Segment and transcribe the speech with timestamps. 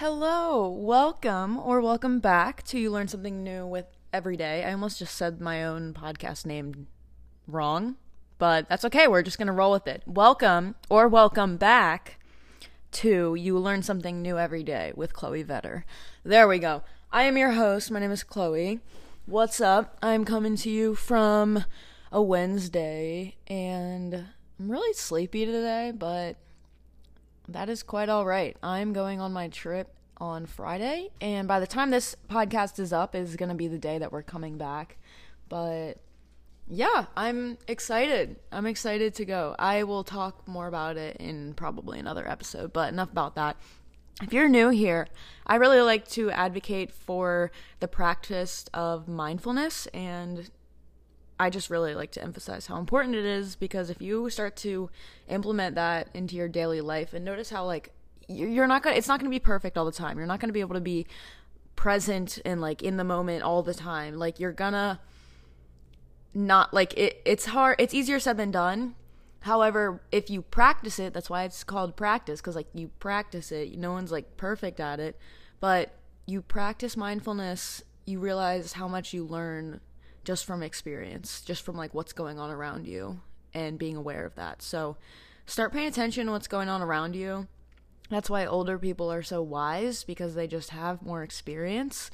[0.00, 3.84] Hello, welcome or welcome back to You Learn Something New with
[4.14, 4.64] Every Day.
[4.64, 6.86] I almost just said my own podcast name
[7.46, 7.96] wrong,
[8.38, 9.08] but that's okay.
[9.08, 10.02] We're just going to roll with it.
[10.06, 12.18] Welcome or welcome back
[12.92, 15.82] to You Learn Something New Every Day with Chloe Vetter.
[16.24, 16.82] There we go.
[17.12, 17.90] I am your host.
[17.90, 18.80] My name is Chloe.
[19.26, 19.98] What's up?
[20.00, 21.66] I'm coming to you from
[22.10, 24.14] a Wednesday and
[24.58, 26.38] I'm really sleepy today, but
[27.52, 28.56] that is quite all right.
[28.62, 33.14] I'm going on my trip on Friday, and by the time this podcast is up,
[33.14, 34.98] is going to be the day that we're coming back.
[35.48, 35.94] But
[36.68, 38.36] yeah, I'm excited.
[38.52, 39.56] I'm excited to go.
[39.58, 43.56] I will talk more about it in probably another episode, but enough about that.
[44.22, 45.08] If you're new here,
[45.46, 50.50] I really like to advocate for the practice of mindfulness and
[51.40, 54.90] I just really like to emphasize how important it is because if you start to
[55.26, 57.94] implement that into your daily life and notice how like
[58.28, 60.18] you're not gonna it's not gonna be perfect all the time.
[60.18, 61.06] You're not gonna be able to be
[61.76, 64.18] present and like in the moment all the time.
[64.18, 65.00] Like you're gonna
[66.34, 68.94] not like it it's hard it's easier said than done.
[69.40, 73.78] However if you practice it that's why it's called practice because like you practice it.
[73.78, 75.18] No one's like perfect at it.
[75.58, 75.94] But
[76.26, 79.80] you practice mindfulness you realize how much you learn
[80.24, 83.20] just from experience, just from like what's going on around you
[83.54, 84.62] and being aware of that.
[84.62, 84.96] So
[85.46, 87.48] start paying attention to what's going on around you.
[88.10, 92.10] That's why older people are so wise because they just have more experience.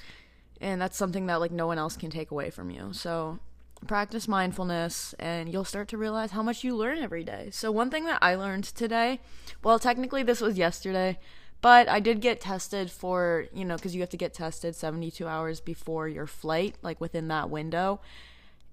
[0.61, 2.93] And that's something that like no one else can take away from you.
[2.93, 3.39] So
[3.87, 7.49] practice mindfulness and you'll start to realize how much you learn every day.
[7.51, 9.21] So one thing that I learned today,
[9.63, 11.19] well technically this was yesterday,
[11.61, 15.27] but I did get tested for, you know, because you have to get tested 72
[15.27, 18.01] hours before your flight, like within that window.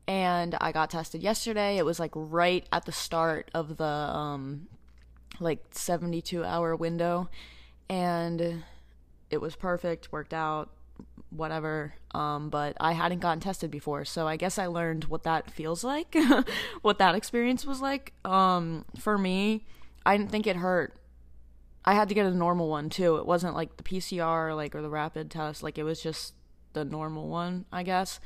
[0.07, 1.77] And I got tested yesterday.
[1.77, 4.67] It was like right at the start of the um
[5.39, 7.29] like 72 hour window
[7.89, 8.63] and
[9.29, 10.69] it was perfect, worked out,
[11.29, 11.95] whatever.
[12.13, 15.83] Um, but I hadn't gotten tested before, so I guess I learned what that feels
[15.83, 16.15] like,
[16.81, 18.13] what that experience was like.
[18.23, 19.65] Um, for me,
[20.05, 20.93] I didn't think it hurt
[21.85, 23.17] I had to get a normal one too.
[23.17, 25.63] It wasn't like the PCR like or the rapid test.
[25.63, 26.33] Like it was just
[26.73, 28.19] the normal one, I guess.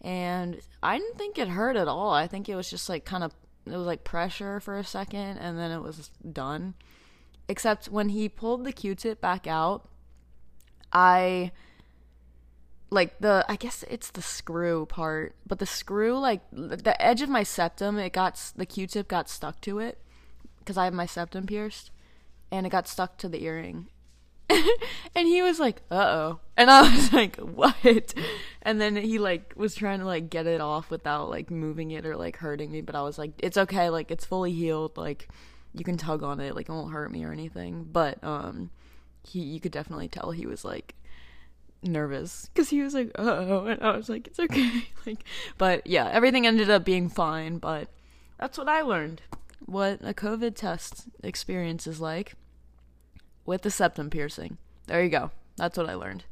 [0.00, 2.10] And I didn't think it hurt at all.
[2.10, 3.32] I think it was just like kind of
[3.66, 6.74] it was like pressure for a second and then it was done.
[7.48, 9.88] Except when he pulled the Q-tip back out,
[10.92, 11.52] I
[12.88, 17.28] like the I guess it's the screw part, but the screw like the edge of
[17.28, 19.98] my septum, it got the Q-tip got stuck to it
[20.60, 21.90] because I have my septum pierced
[22.52, 23.88] and it got stuck to the earring.
[24.50, 28.14] and he was like, "Uh oh," and I was like, "What?"
[28.60, 32.04] And then he like was trying to like get it off without like moving it
[32.04, 35.28] or like hurting me, but I was like, "It's okay, like it's fully healed, like
[35.72, 38.70] you can tug on it, like it won't hurt me or anything." But um,
[39.26, 40.94] he you could definitely tell he was like
[41.82, 45.24] nervous because he was like, "Uh "Oh," and I was like, "It's okay," like,
[45.56, 47.56] but yeah, everything ended up being fine.
[47.56, 47.88] But
[48.38, 49.22] that's what I learned.
[49.64, 52.34] What a COVID test experience is like
[53.44, 54.58] with the septum piercing.
[54.86, 55.30] There you go.
[55.56, 56.24] That's what I learned.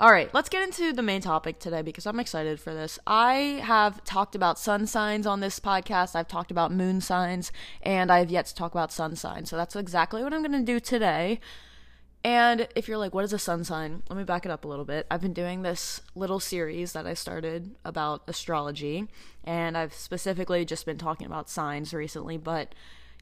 [0.00, 3.00] All right, let's get into the main topic today because I'm excited for this.
[3.04, 6.14] I have talked about sun signs on this podcast.
[6.14, 7.50] I've talked about moon signs,
[7.82, 9.50] and I have yet to talk about sun signs.
[9.50, 11.40] So that's exactly what I'm going to do today.
[12.22, 14.04] And if you're like, what is a sun sign?
[14.08, 15.06] Let me back it up a little bit.
[15.10, 19.08] I've been doing this little series that I started about astrology,
[19.42, 22.72] and I've specifically just been talking about signs recently, but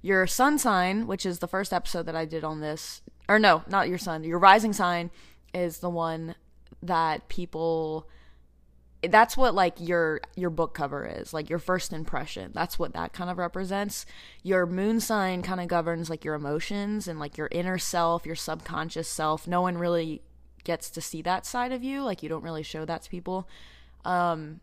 [0.06, 3.64] your sun sign, which is the first episode that I did on this, or no,
[3.68, 5.10] not your sun, your rising sign
[5.52, 6.36] is the one
[6.80, 8.08] that people
[9.02, 12.52] that's what like your your book cover is like your first impression.
[12.54, 14.06] That's what that kind of represents.
[14.42, 18.36] Your moon sign kind of governs like your emotions and like your inner self your
[18.36, 19.46] subconscious self.
[19.46, 20.22] No one really
[20.64, 23.48] gets to see that side of you like you don't really show that to people.
[24.04, 24.60] Um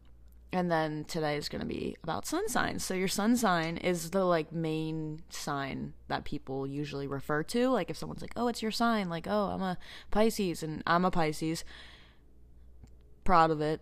[0.54, 2.86] and then today is going to be about sun signs.
[2.86, 7.70] So your sun sign is the like main sign that people usually refer to.
[7.70, 9.78] Like if someone's like, "Oh, it's your sign." Like, "Oh, I'm a
[10.12, 11.66] Pisces and I'm a Pisces."
[13.24, 13.82] Proud of it.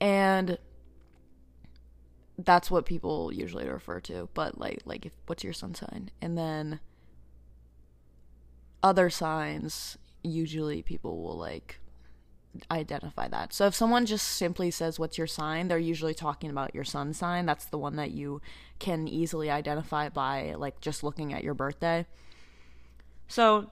[0.00, 0.58] And
[2.38, 4.28] that's what people usually refer to.
[4.32, 6.10] But like like if what's your sun sign?
[6.22, 6.78] And then
[8.80, 11.80] other signs usually people will like
[12.70, 13.52] identify that.
[13.52, 17.14] So if someone just simply says what's your sign, they're usually talking about your sun
[17.14, 17.46] sign.
[17.46, 18.40] That's the one that you
[18.78, 22.06] can easily identify by like just looking at your birthday.
[23.28, 23.70] So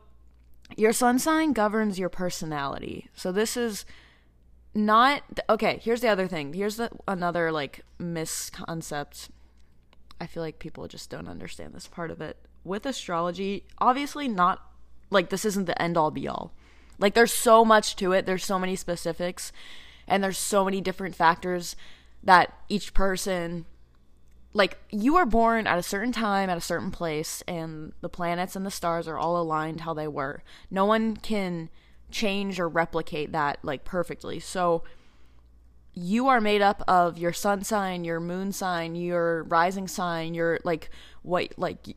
[0.77, 3.09] your sun sign governs your personality.
[3.15, 3.85] So this is
[4.75, 6.53] not okay, here's the other thing.
[6.53, 9.29] Here's the another like misconcept.
[10.21, 12.37] I feel like people just don't understand this part of it.
[12.63, 14.71] With astrology, obviously not
[15.11, 16.53] like this isn't the end all be all
[17.01, 18.27] Like there's so much to it.
[18.27, 19.53] There's so many specifics
[20.07, 21.75] and there's so many different factors
[22.23, 23.65] that each person
[24.53, 28.57] like you are born at a certain time at a certain place and the planets
[28.57, 30.43] and the stars are all aligned how they were.
[30.71, 31.71] No one can
[32.11, 34.41] change or replicate that like perfectly.
[34.41, 34.83] So
[35.95, 40.59] you are made up of your sun sign, your moon sign, your rising sign, your
[40.65, 40.91] like
[41.23, 41.97] what like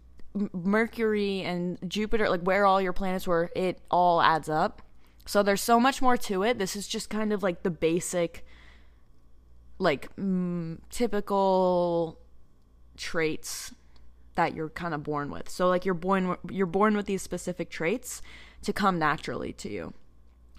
[0.53, 4.81] Mercury and Jupiter, like where all your planets were, it all adds up.
[5.25, 6.57] So there's so much more to it.
[6.57, 8.45] This is just kind of like the basic
[9.79, 12.19] like mm, typical
[12.95, 13.73] traits
[14.35, 15.49] that you're kind of born with.
[15.49, 18.21] So like you're born you're born with these specific traits
[18.63, 19.93] to come naturally to you.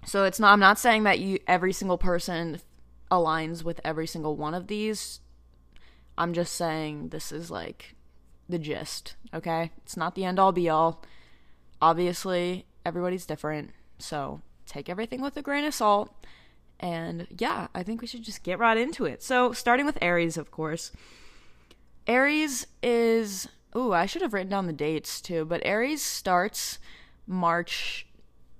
[0.05, 2.59] So it's not I'm not saying that you every single person
[3.11, 5.19] aligns with every single one of these.
[6.17, 7.95] I'm just saying this is like
[8.47, 9.71] the gist, okay?
[9.83, 11.03] It's not the end all be all.
[11.81, 13.71] Obviously, everybody's different.
[13.97, 16.13] So, take everything with a grain of salt.
[16.79, 19.23] And yeah, I think we should just get right into it.
[19.23, 20.91] So, starting with Aries, of course.
[22.07, 26.79] Aries is ooh, I should have written down the dates too, but Aries starts
[27.27, 28.07] March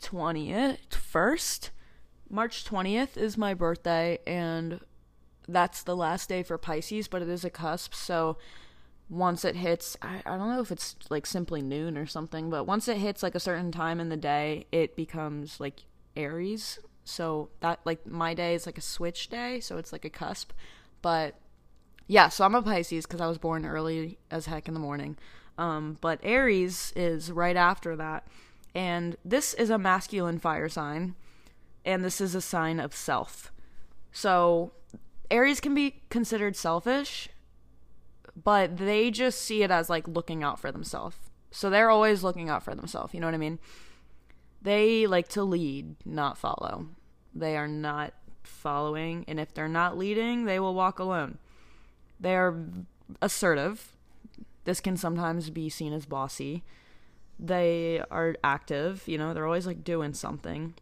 [0.01, 1.69] 20th, 1st.
[2.29, 4.79] March 20th is my birthday and
[5.47, 8.37] that's the last day for Pisces, but it is a cusp, so
[9.07, 12.65] once it hits I, I don't know if it's like simply noon or something, but
[12.65, 15.83] once it hits like a certain time in the day, it becomes like
[16.15, 16.79] Aries.
[17.03, 20.51] So that like my day is like a switch day, so it's like a cusp.
[21.01, 21.35] But
[22.07, 25.17] yeah, so I'm a Pisces because I was born early as heck in the morning.
[25.57, 28.27] Um, but Aries is right after that.
[28.73, 31.15] And this is a masculine fire sign.
[31.85, 33.51] And this is a sign of self.
[34.11, 34.71] So
[35.31, 37.29] Aries can be considered selfish,
[38.41, 41.17] but they just see it as like looking out for themselves.
[41.51, 43.13] So they're always looking out for themselves.
[43.13, 43.59] You know what I mean?
[44.65, 46.87] They like to lead, not follow.
[47.35, 49.23] They are not following.
[49.27, 51.37] And if they're not leading, they will walk alone.
[52.19, 52.65] They are
[53.21, 53.95] assertive.
[54.63, 56.63] This can sometimes be seen as bossy.
[57.39, 60.73] They are active, you know, they're always like doing something.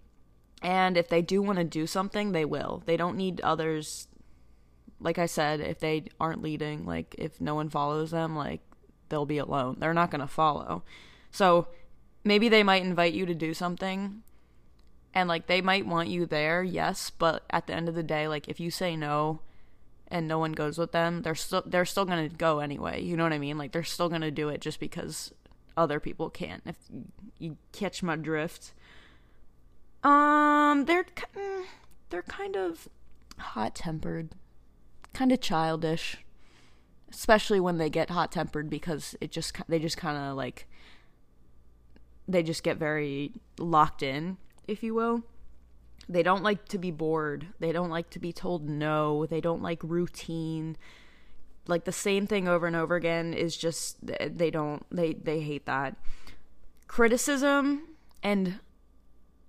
[0.62, 2.84] And if they do want to do something, they will.
[2.86, 4.08] They don't need others.
[5.02, 8.62] Like I said, if they aren't leading, like if no one follows them, like
[9.10, 9.76] they'll be alone.
[9.80, 10.84] They're not going to follow.
[11.32, 11.68] So
[12.24, 14.24] maybe they might invite you to do something
[15.14, 18.28] and like they might want you there, yes, but at the end of the day,
[18.28, 19.42] like if you say no,
[20.08, 23.02] and no one goes with them, they're still they're still gonna go anyway.
[23.02, 23.58] You know what I mean?
[23.58, 25.34] Like they're still gonna do it just because
[25.75, 26.62] other people can't.
[26.66, 26.75] If
[27.40, 28.74] you catch my drift.
[30.04, 31.06] Um, they're
[31.36, 31.64] mm,
[32.10, 32.88] they're kind of
[33.38, 34.36] hot tempered,
[35.14, 36.18] kind of childish,
[37.12, 40.68] especially when they get hot tempered because it just they just kind of like
[42.28, 44.38] they just get very locked in,
[44.68, 45.24] if you will.
[46.08, 47.48] They don't like to be bored.
[47.60, 49.25] They don't like to be told no.
[49.25, 50.78] They don't like routine.
[51.68, 55.66] Like the same thing over and over again is just they don't they they hate
[55.66, 55.96] that.
[56.88, 57.88] Criticism
[58.22, 58.60] and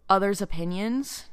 [0.08, 1.24] others' opinions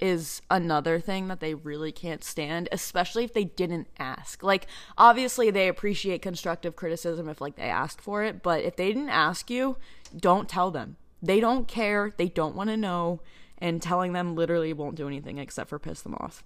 [0.00, 4.42] is another thing that they really can't stand, especially if they didn't ask.
[4.42, 4.66] Like
[4.98, 9.10] obviously they appreciate constructive criticism if like they asked for it, but if they didn't
[9.10, 9.76] ask you,
[10.16, 10.96] don't tell them.
[11.22, 13.20] They don't care, they don't want to know
[13.58, 16.44] and telling them literally won't do anything except for piss them off.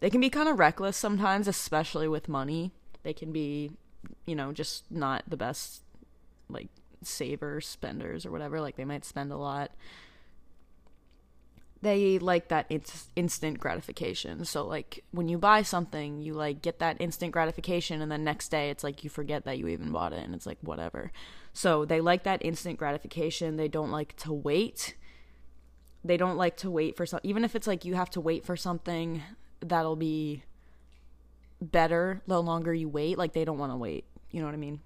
[0.00, 2.72] They can be kind of reckless sometimes, especially with money.
[3.02, 3.72] They can be,
[4.26, 5.82] you know, just not the best,
[6.48, 6.68] like,
[7.02, 8.60] savers, spenders, or whatever.
[8.60, 9.72] Like, they might spend a lot.
[11.80, 14.44] They like that it's instant gratification.
[14.44, 18.48] So, like, when you buy something, you, like, get that instant gratification, and then next
[18.48, 21.12] day it's like you forget that you even bought it, and it's like, whatever.
[21.52, 23.56] So, they like that instant gratification.
[23.56, 24.96] They don't like to wait
[26.04, 28.44] they don't like to wait for some even if it's like you have to wait
[28.44, 29.22] for something
[29.60, 30.42] that'll be
[31.60, 34.58] better the longer you wait like they don't want to wait you know what i
[34.58, 34.80] mean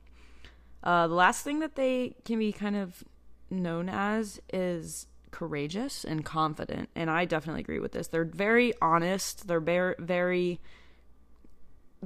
[0.83, 3.05] uh, the last thing that they can be kind of
[3.51, 8.07] known as is courageous and confident and i definitely agree with this.
[8.07, 9.49] They're very honest.
[9.49, 10.61] They're very very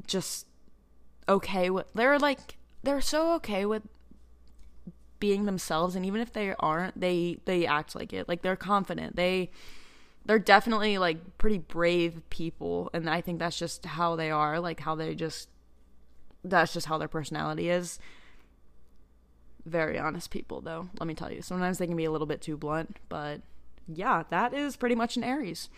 [0.07, 0.47] just
[1.29, 3.83] okay with they're like they're so okay with
[5.19, 8.29] being themselves and even if they aren't they they act like it.
[8.29, 9.17] Like they're confident.
[9.17, 9.51] They
[10.25, 14.61] they're definitely like pretty brave people and i think that's just how they are.
[14.61, 15.49] Like how they just
[16.45, 17.99] that's just how their personality is
[19.67, 22.41] very honest people though let me tell you sometimes they can be a little bit
[22.41, 23.41] too blunt but
[23.87, 25.69] yeah that is pretty much an aries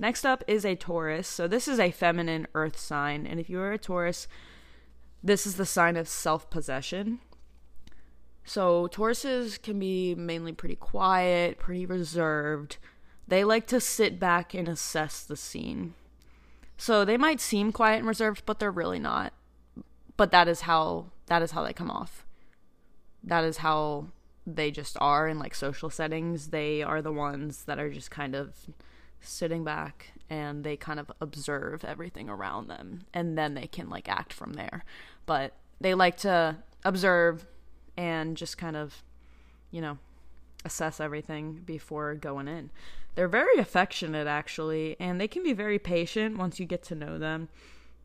[0.00, 3.60] next up is a taurus so this is a feminine earth sign and if you
[3.60, 4.26] are a taurus
[5.22, 7.20] this is the sign of self-possession
[8.44, 12.76] so Tauruses can be mainly pretty quiet, pretty reserved.
[13.26, 15.94] they like to sit back and assess the scene.
[16.76, 19.32] So they might seem quiet and reserved, but they're really not.
[20.18, 22.23] But that is how that is how they come off.
[23.24, 24.06] That is how
[24.46, 26.48] they just are in like social settings.
[26.48, 28.54] They are the ones that are just kind of
[29.20, 34.08] sitting back and they kind of observe everything around them and then they can like
[34.08, 34.84] act from there.
[35.26, 37.46] But they like to observe
[37.96, 39.02] and just kind of,
[39.70, 39.98] you know,
[40.64, 42.70] assess everything before going in.
[43.14, 47.18] They're very affectionate, actually, and they can be very patient once you get to know
[47.18, 47.48] them.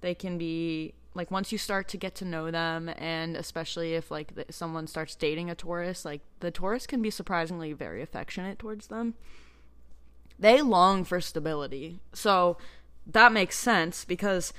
[0.01, 4.11] They can be like once you start to get to know them, and especially if
[4.11, 8.59] like the, someone starts dating a Taurus, like the Taurus can be surprisingly very affectionate
[8.59, 9.15] towards them.
[10.37, 12.57] They long for stability, so
[13.05, 14.53] that makes sense because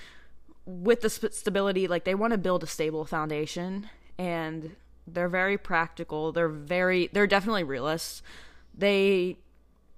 [0.67, 3.89] with the stability, like they want to build a stable foundation,
[4.19, 4.77] and
[5.07, 6.33] they're very practical.
[6.33, 8.23] They're very they're definitely realists.
[8.77, 9.39] They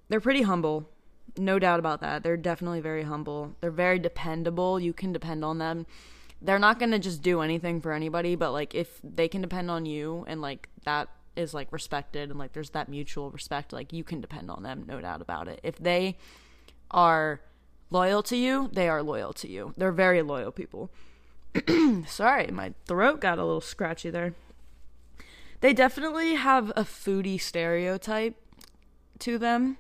[0.08, 0.88] they're pretty humble.
[1.36, 2.22] No doubt about that.
[2.22, 3.56] They're definitely very humble.
[3.60, 4.78] They're very dependable.
[4.78, 5.86] You can depend on them.
[6.44, 9.70] They're not going to just do anything for anybody, but like if they can depend
[9.70, 13.92] on you and like that is like respected and like there's that mutual respect, like
[13.92, 15.60] you can depend on them, no doubt about it.
[15.62, 16.18] If they
[16.90, 17.40] are
[17.90, 19.72] loyal to you, they are loyal to you.
[19.76, 20.90] They're very loyal people.
[22.06, 24.34] Sorry, my throat got a little scratchy there.
[25.60, 28.34] They definitely have a foodie stereotype
[29.20, 29.78] to them.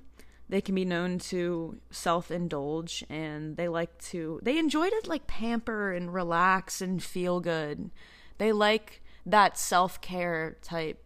[0.52, 5.26] They can be known to self indulge and they like to, they enjoy to like
[5.26, 7.90] pamper and relax and feel good.
[8.36, 11.02] They like that self care type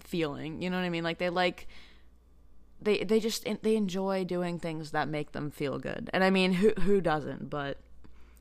[0.00, 0.60] feeling.
[0.60, 1.04] You know what I mean?
[1.04, 1.68] Like they like,
[2.82, 6.10] they they just they enjoy doing things that make them feel good.
[6.12, 7.48] And I mean, who who doesn't?
[7.48, 7.78] But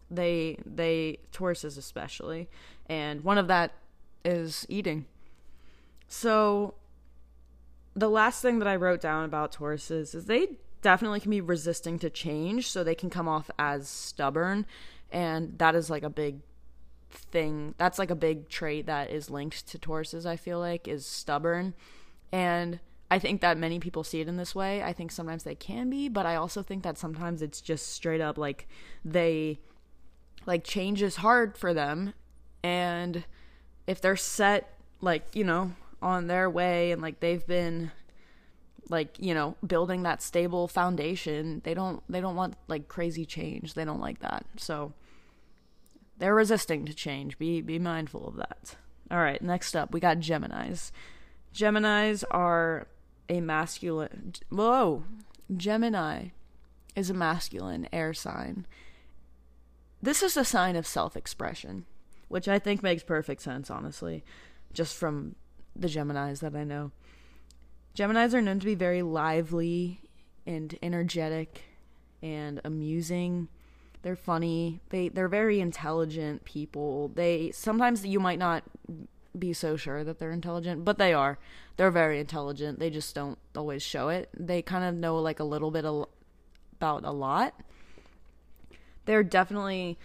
[0.10, 2.50] they they Tauruses especially,
[2.88, 3.74] and one of that
[4.26, 5.06] is eating.
[6.08, 6.74] So
[7.98, 10.50] the last thing that I wrote down about Tauruses is they
[10.84, 14.68] definitely can be resisting to change, so they can come off as stubborn,
[15.12, 16.42] and that is like a big
[17.10, 17.74] thing.
[17.80, 20.28] That's like a big trait that is linked to Tauruses.
[20.28, 21.74] I feel like is stubborn,
[22.32, 24.84] and I think that many people see it in this way.
[24.84, 28.22] I think sometimes they can be, but I also think that sometimes it's just straight
[28.22, 28.68] up like
[29.04, 29.60] they
[30.46, 32.14] like change is hard for them,
[32.62, 33.26] and
[33.88, 37.92] if they're set like you know on their way and like they've been
[38.90, 41.62] like you know building that stable foundation.
[41.64, 43.74] They don't they don't want like crazy change.
[43.74, 44.46] They don't like that.
[44.58, 44.94] So
[46.18, 47.38] they're resisting to change.
[47.38, 48.76] Be be mindful of that.
[49.12, 50.92] All right next up we got geminis.
[51.54, 52.88] Geminis are
[53.30, 55.04] a masculine whoa
[55.56, 56.28] gemini
[56.96, 58.66] is a masculine air sign.
[60.02, 61.86] This is a sign of self-expression
[62.28, 64.24] which i think makes perfect sense honestly
[64.74, 65.36] just from
[65.80, 66.92] the Geminis that I know.
[67.96, 70.02] Geminis are known to be very lively
[70.46, 71.64] and energetic
[72.22, 73.48] and amusing.
[74.02, 74.80] They're funny.
[74.90, 77.10] They they're very intelligent people.
[77.10, 78.64] They sometimes you might not
[79.38, 81.38] be so sure that they're intelligent, but they are.
[81.76, 82.80] They're very intelligent.
[82.80, 84.30] They just don't always show it.
[84.38, 87.54] They kind of know like a little bit about a lot.
[89.06, 89.98] They're definitely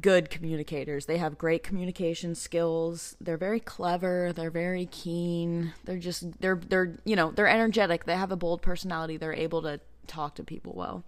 [0.00, 1.06] good communicators.
[1.06, 3.16] They have great communication skills.
[3.20, 5.72] They're very clever, they're very keen.
[5.84, 8.04] They're just they're they're you know, they're energetic.
[8.04, 9.16] They have a bold personality.
[9.16, 11.04] They're able to talk to people well.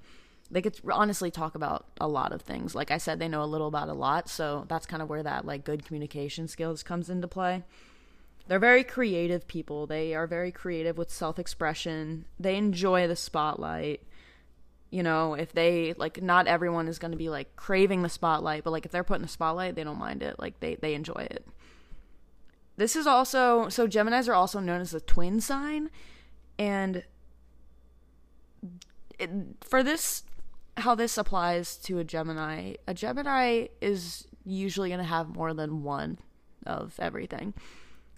[0.51, 2.75] They could honestly talk about a lot of things.
[2.75, 5.23] Like I said, they know a little about a lot, so that's kind of where
[5.23, 7.65] that like good communication skills comes into play.
[8.47, 9.89] They're very creative people.
[9.89, 12.27] They are very creative with self-expression.
[12.39, 14.03] They enjoy the spotlight
[14.91, 18.65] you know if they like not everyone is going to be like craving the spotlight
[18.65, 20.39] but like if they're put in the spotlight they don't mind it.
[20.39, 21.47] Like they they enjoy it.
[22.77, 25.91] This is also so geminis are also known as a twin sign
[26.59, 27.05] and
[29.19, 29.31] it,
[29.63, 30.23] for this
[30.79, 35.83] how this applies to a gemini a gemini is usually going to have more than
[35.83, 36.19] one
[36.65, 37.55] of everything.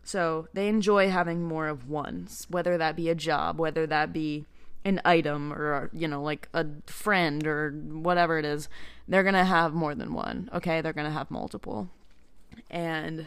[0.03, 4.47] So they enjoy having more of one whether that be a job whether that be
[4.89, 8.69] an item or you know like a friend or whatever it is
[9.07, 10.81] they're gonna have more than one okay?
[10.81, 11.89] They're gonna have multiple.
[12.71, 13.27] And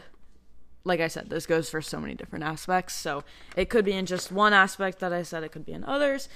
[0.84, 2.94] like i said this goes for so many different aspects.
[2.94, 3.24] So
[3.56, 6.28] it could be in just one aspect that i said it could be in others.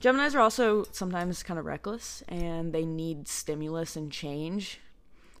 [0.00, 4.80] Geminis are also sometimes kind of reckless and they need stimulus and change.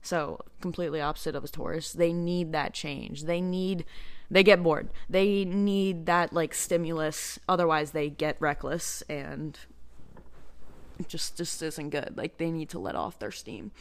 [0.02, 3.24] So completely opposite of a taurus they need that change.
[3.24, 3.84] They need
[4.30, 4.90] they get bored.
[5.08, 9.58] They need that like stimulus, otherwise they get reckless and
[11.08, 12.14] just just isn't good.
[12.16, 13.72] Like they need to let off their steam.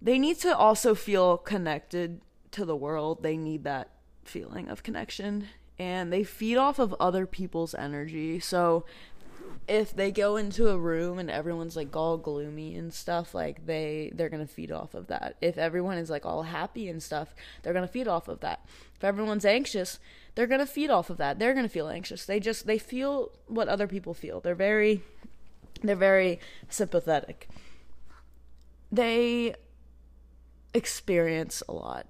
[0.00, 2.20] They need to also feel connected
[2.50, 3.22] to the world.
[3.22, 3.90] They need that
[4.24, 5.48] feeling of connection
[5.78, 8.38] and they feed off of other people's energy.
[8.38, 8.84] So
[9.68, 14.10] if they go into a room and everyone's like all gloomy and stuff, like they
[14.14, 15.36] they're gonna feed off of that.
[15.40, 18.66] If everyone is like all happy and stuff, they're gonna feed off of that.
[18.96, 19.98] If everyone's anxious,
[20.34, 21.38] they're gonna feed off of that.
[21.38, 22.24] They're gonna feel anxious.
[22.24, 24.40] They just they feel what other people feel.
[24.40, 25.02] They're very
[25.82, 27.48] they're very sympathetic.
[28.90, 29.54] They
[30.74, 32.06] experience a lot.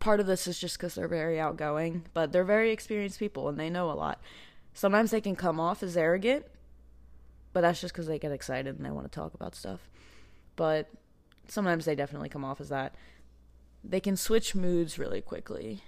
[0.00, 3.58] Part of this is just because they're very outgoing, but they're very experienced people and
[3.58, 4.20] they know a lot.
[4.74, 6.44] Sometimes they can come off as arrogant,
[7.52, 9.88] but that's just because they get excited and they want to talk about stuff.
[10.56, 10.88] But
[11.48, 12.94] sometimes they definitely come off as that.
[13.82, 15.82] They can switch moods really quickly.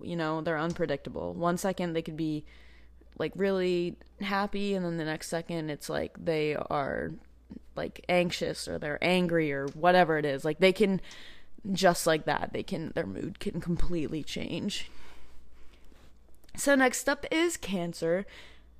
[0.00, 1.34] You know, they're unpredictable.
[1.34, 2.44] One second they could be
[3.18, 7.12] like really happy, and then the next second it's like they are
[7.76, 10.44] like anxious or they're angry or whatever it is.
[10.44, 11.00] Like they can
[11.72, 14.90] just like that, they can their mood can completely change.
[16.56, 18.26] So next up is Cancer.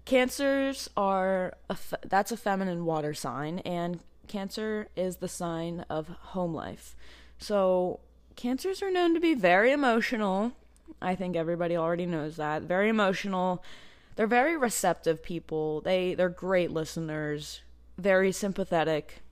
[0.04, 1.54] Cancers are
[2.06, 6.96] that's a feminine water sign and Cancer is the sign of home life.
[7.38, 8.00] So
[8.36, 10.52] Cancers are known to be very emotional.
[11.00, 12.62] I think everybody already knows that.
[12.62, 13.62] Very emotional.
[14.16, 15.80] They're very receptive people.
[15.80, 17.62] They they're great listeners,
[17.98, 19.22] very sympathetic,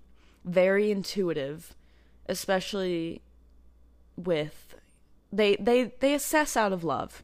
[0.45, 1.75] very intuitive,
[2.29, 3.23] especially
[4.17, 4.75] with
[5.33, 7.23] they they they assess out of love.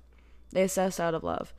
[0.52, 1.54] They assess out of love.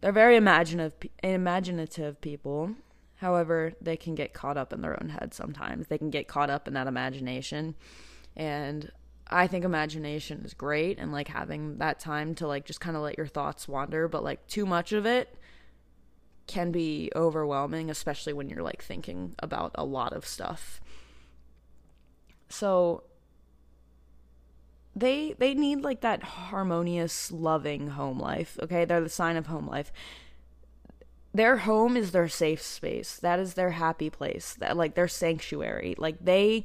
[0.00, 2.74] They're very imaginative imaginative people.
[3.16, 5.86] However, they can get caught up in their own head sometimes.
[5.86, 7.74] They can get caught up in that imagination.
[8.36, 8.92] And
[9.28, 13.02] I think imagination is great and like having that time to like just kind of
[13.02, 15.34] let your thoughts wander, but like too much of it
[16.46, 20.80] can be overwhelming, especially when you're like thinking about a lot of stuff.
[22.48, 23.04] So
[24.96, 28.58] they they need like that harmonious, loving home life.
[28.62, 29.92] Okay, they're the sign of home life.
[31.32, 33.18] Their home is their safe space.
[33.18, 34.54] That is their happy place.
[34.54, 35.94] That like their sanctuary.
[35.98, 36.64] Like they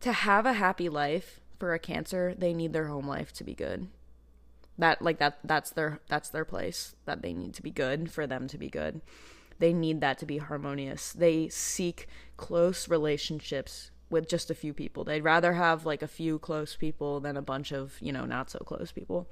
[0.00, 3.54] to have a happy life for a cancer, they need their home life to be
[3.54, 3.88] good
[4.80, 8.26] that like that that's their that's their place that they need to be good for
[8.26, 9.00] them to be good
[9.58, 15.04] they need that to be harmonious they seek close relationships with just a few people
[15.04, 18.50] they'd rather have like a few close people than a bunch of you know not
[18.50, 19.28] so close people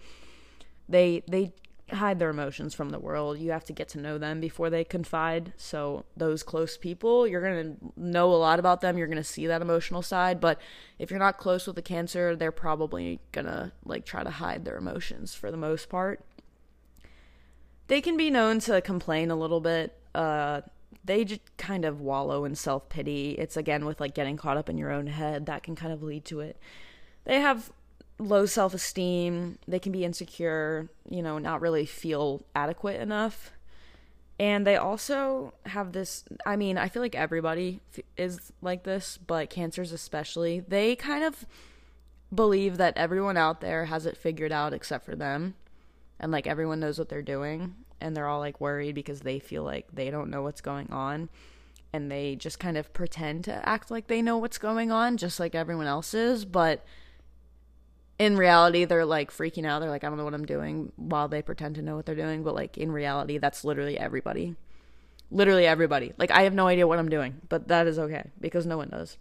[0.89, 1.53] they they
[1.93, 3.39] hide their emotions from the world.
[3.39, 5.53] You have to get to know them before they confide.
[5.57, 8.99] So those close people, you're going to know a lot about them.
[8.99, 10.61] You're going to see that emotional side, but
[10.99, 14.65] if you're not close with the cancer, they're probably going to like try to hide
[14.65, 16.25] their emotions for the most part.
[17.87, 19.95] They can be known to complain a little bit.
[20.15, 20.63] Uh
[21.05, 23.33] they just kind of wallow in self-pity.
[23.33, 26.03] It's again with like getting caught up in your own head that can kind of
[26.03, 26.59] lead to it.
[27.25, 27.71] They have
[28.19, 29.59] low self esteem.
[29.67, 33.53] They can be insecure, you know, not really feel adequate enough.
[34.41, 37.81] And they also have this I mean, I feel like everybody
[38.17, 40.61] is like this, but cancers especially.
[40.61, 41.47] They kind of
[42.35, 45.55] believe that everyone out there has it figured out except for them.
[46.21, 47.75] And like everyone knows what they're doing.
[48.01, 51.29] And they're all like worried because they feel like they don't know what's going on.
[51.93, 55.41] And they just kind of pretend to act like they know what's going on, just
[55.41, 56.45] like everyone else is.
[56.45, 56.85] But
[58.19, 61.29] in reality they're like freaking out they're like i don't know what i'm doing while
[61.29, 64.57] they pretend to know what they're doing but like in reality that's literally everybody
[65.31, 68.67] literally everybody like i have no idea what i'm doing but that is okay because
[68.67, 69.19] no one does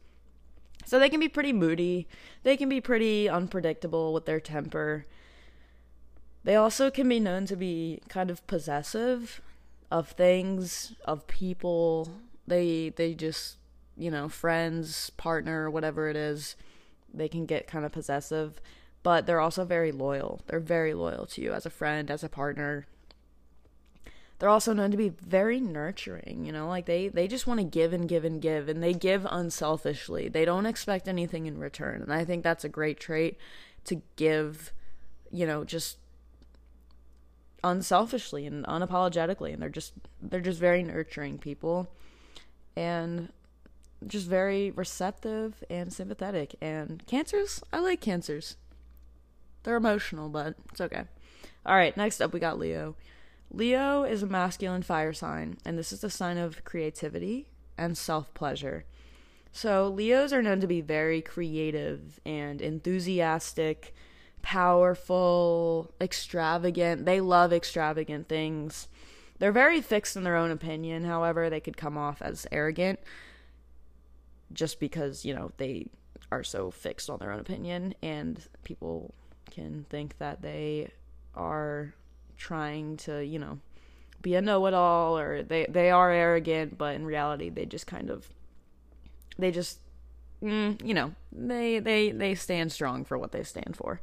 [0.85, 2.07] so they can be pretty moody
[2.43, 5.05] they can be pretty unpredictable with their temper
[6.47, 9.41] they also can be known to be kind of possessive
[9.91, 12.09] of things of people
[12.47, 13.57] they they just
[13.97, 16.55] you know friends partner whatever it is
[17.13, 18.61] they can get kind of possessive
[19.07, 20.41] but they're also very loyal.
[20.47, 22.87] They're very loyal to you as a friend, as a partner.
[24.37, 27.63] They're also known to be very nurturing, you know, like they they just want to
[27.63, 30.27] give and give and give and they give unselfishly.
[30.27, 32.01] They don't expect anything in return.
[32.01, 33.37] And I think that's a great trait
[33.85, 34.73] to give,
[35.31, 35.99] you know, just
[37.63, 41.87] unselfishly and unapologetically and they're just they're just very nurturing people
[42.75, 43.29] and
[44.05, 48.57] just very receptive and sympathetic and cancers i like cancers
[49.67, 51.03] they're emotional, but it's okay.
[51.65, 52.95] All right, next up we got Leo.
[53.51, 58.33] Leo is a masculine fire sign, and this is the sign of creativity and self
[58.33, 58.85] pleasure.
[59.51, 63.93] So, Leos are known to be very creative and enthusiastic,
[64.47, 67.05] powerful, extravagant.
[67.05, 68.87] They love extravagant things.
[69.39, 72.97] They're very fixed in their own opinion, however, they could come off as arrogant
[74.53, 75.87] just because, you know, they
[76.31, 79.13] are so fixed on their own opinion and people
[79.51, 80.91] can think that they
[81.35, 81.93] are
[82.37, 83.59] trying to, you know,
[84.21, 88.29] be a know-it-all or they they are arrogant, but in reality they just kind of
[89.37, 89.81] they just
[90.41, 93.99] mm, you know, they they they stand strong for what they stand for.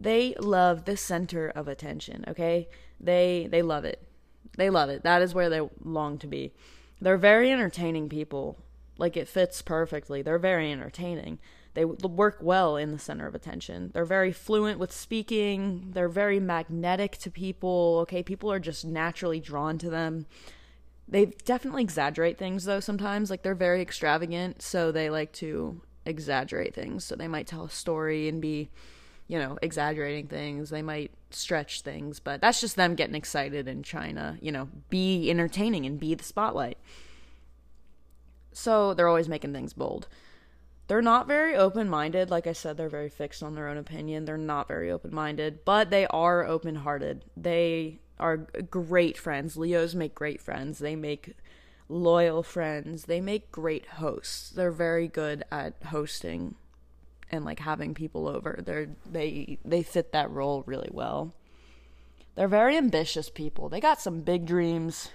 [0.00, 2.68] They love the center of attention, okay?
[2.98, 4.02] They they love it.
[4.56, 5.02] They love it.
[5.02, 6.54] That is where they long to be.
[7.00, 8.58] They're very entertaining people.
[8.96, 10.22] Like it fits perfectly.
[10.22, 11.38] They're very entertaining.
[11.74, 13.90] They work well in the center of attention.
[13.94, 15.90] They're very fluent with speaking.
[15.92, 17.98] They're very magnetic to people.
[18.02, 20.26] Okay, people are just naturally drawn to them.
[21.06, 23.30] They definitely exaggerate things though sometimes.
[23.30, 27.04] Like they're very extravagant, so they like to exaggerate things.
[27.04, 28.70] So they might tell a story and be,
[29.30, 30.70] you know, exaggerating things.
[30.70, 34.68] They might stretch things, but that's just them getting excited and trying to, you know,
[34.88, 36.78] be entertaining and be the spotlight.
[38.52, 40.08] So they're always making things bold
[40.90, 42.32] they're not very open minded.
[42.32, 44.24] Like I said, they're very fixed on their own opinion.
[44.24, 47.24] They're not very open minded, but they are open hearted.
[47.36, 49.56] They are great friends.
[49.56, 50.80] Leos make great friends.
[50.80, 51.36] They make
[51.88, 53.04] loyal friends.
[53.04, 54.50] They make great hosts.
[54.50, 56.56] They're very good at hosting
[57.30, 58.60] and like having people over.
[58.64, 61.34] They're they they fit that role really well.
[62.34, 63.68] They're very ambitious people.
[63.68, 65.10] They got some big dreams.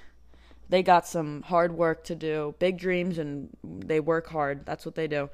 [0.67, 2.55] They got some hard work to do.
[2.59, 4.65] Big dreams and they work hard.
[4.65, 5.29] That's what they do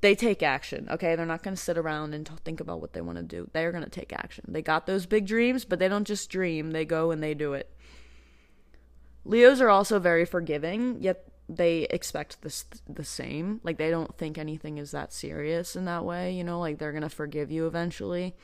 [0.00, 1.16] they take action, okay?
[1.16, 3.48] They're not going to sit around and think about what they want to do.
[3.52, 4.44] They're going to take action.
[4.48, 7.54] They got those big dreams, but they don't just dream, they go and they do
[7.54, 7.70] it.
[9.24, 13.60] Leos are also very forgiving, yet they expect this the same.
[13.62, 16.92] Like they don't think anything is that serious in that way, you know, like they're
[16.92, 18.34] going to forgive you eventually.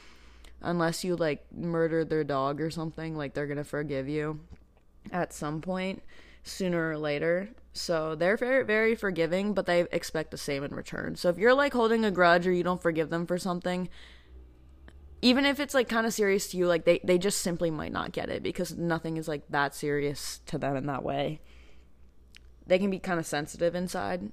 [0.61, 4.41] Unless you like murdered their dog or something, like they're going to forgive you
[5.11, 6.03] at some point
[6.45, 7.49] sooner or later.
[7.73, 11.17] So they're very, very forgiving, but they expect the same in return.
[11.17, 13.88] So if you're like holding a grudge or you don't forgive them for something,
[15.23, 17.93] even if it's like kind of serious to you, like they, they just simply might
[17.93, 21.41] not get it because nothing is like that serious to them in that way.
[22.66, 24.31] They can be kind of sensitive inside,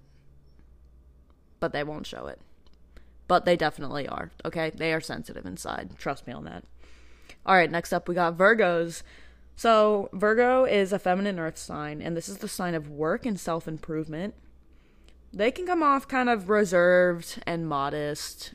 [1.59, 2.39] but they won't show it.
[3.27, 4.71] But they definitely are, okay?
[4.71, 5.97] They are sensitive inside.
[5.97, 6.63] Trust me on that.
[7.45, 9.03] All right, next up we got Virgos.
[9.55, 13.39] So, Virgo is a feminine earth sign, and this is the sign of work and
[13.39, 14.33] self improvement.
[15.33, 18.53] They can come off kind of reserved and modest.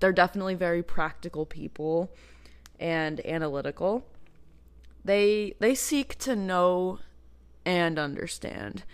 [0.00, 2.10] They're definitely very practical people
[2.78, 4.06] and analytical.
[5.04, 7.00] They they seek to know
[7.64, 8.84] and understand.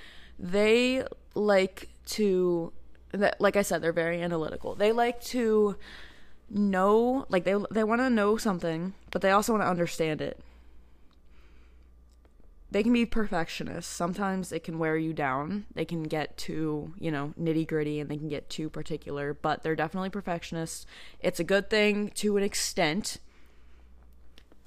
[0.41, 2.73] They like to
[3.39, 4.75] like I said they're very analytical.
[4.75, 5.77] They like to
[6.49, 10.41] know like they they want to know something, but they also want to understand it
[12.71, 13.93] they can be perfectionists.
[13.93, 15.67] Sometimes it can wear you down.
[15.75, 19.63] They can get too, you know, nitty gritty and they can get too particular, but
[19.63, 20.87] they're definitely perfectionists.
[21.19, 23.19] It's a good thing to an extent.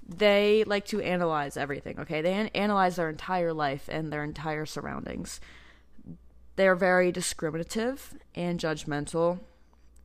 [0.05, 2.21] They like to analyze everything, okay?
[2.21, 5.39] They an- analyze their entire life and their entire surroundings.
[6.56, 9.39] They're very discriminative and judgmental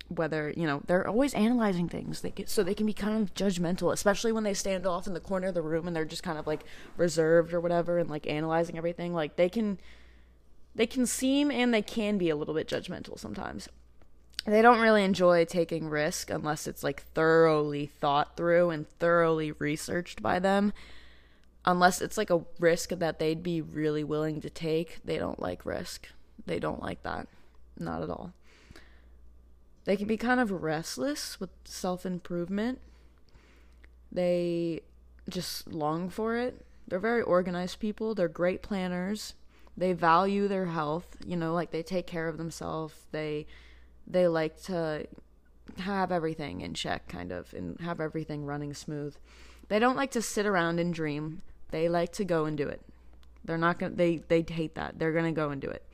[0.09, 2.23] whether you know they're always analyzing things.
[2.23, 5.15] They get, so they can be kind of judgmental especially when they stand off in
[5.15, 6.65] the corner of the room and they're just kind of like
[6.97, 9.13] reserved or whatever and like analyzing everything.
[9.15, 9.79] Like they can
[10.75, 13.69] they can seem and they can be a little bit judgmental sometimes.
[14.47, 20.23] They don't really enjoy taking risk unless it's like thoroughly thought through and thoroughly researched
[20.23, 20.73] by them.
[21.67, 25.67] Unless it's like a risk that they'd be really willing to take they don't like
[25.67, 26.09] risk
[26.49, 27.29] they don't like that
[27.79, 28.33] not at all
[29.89, 32.79] they can be kind of restless with self improvement.
[34.13, 34.83] They
[35.31, 36.67] just long for it.
[36.87, 38.15] They're very organized people.
[38.15, 39.33] They're great planners.
[39.79, 41.17] They value their health.
[41.25, 43.07] You know, like they take care of themselves.
[43.13, 43.47] They
[44.07, 45.07] they like to
[45.79, 49.17] have everything in check, kind of, and have everything running smooth.
[49.69, 51.41] They don't like to sit around and dream.
[51.71, 52.83] They like to go and do it.
[53.43, 53.95] They're not gonna.
[53.95, 54.99] They they hate that.
[54.99, 55.88] They're gonna go and do it.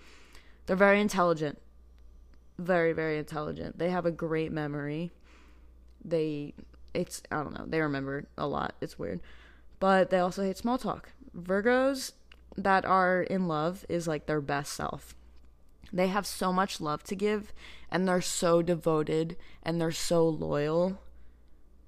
[0.67, 1.59] They're very intelligent
[2.59, 3.79] very very intelligent.
[3.79, 5.13] They have a great memory.
[6.05, 6.55] They
[6.93, 8.75] it's I don't know, they remember a lot.
[8.81, 9.21] It's weird.
[9.81, 11.11] But they also hate small talk.
[11.37, 12.13] Virgos
[12.57, 15.15] that are in love is like their best self.
[15.93, 17.53] They have so much love to give
[17.91, 21.01] and they're so devoted and they're so loyal.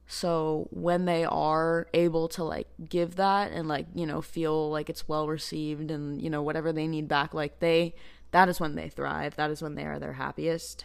[0.08, 4.88] So when they are able to like give that and like, you know, feel like
[4.88, 7.94] it's well received and, you know, whatever they need back, like they
[8.30, 9.36] that is when they thrive.
[9.36, 10.84] That is when they are their happiest.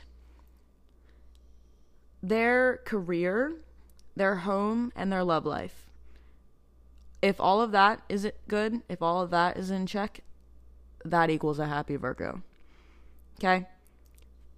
[2.23, 3.55] Their career,
[4.15, 5.87] their home, and their love life.
[7.21, 10.21] If all of that is good, if all of that is in check,
[11.05, 12.41] that equals a happy Virgo.
[13.39, 13.67] Okay?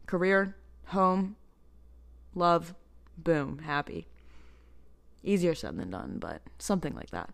[0.05, 0.55] Career,
[0.87, 1.35] home,
[2.35, 2.73] love,
[3.17, 4.07] boom, happy.
[5.23, 7.29] Easier said than done, but something like that.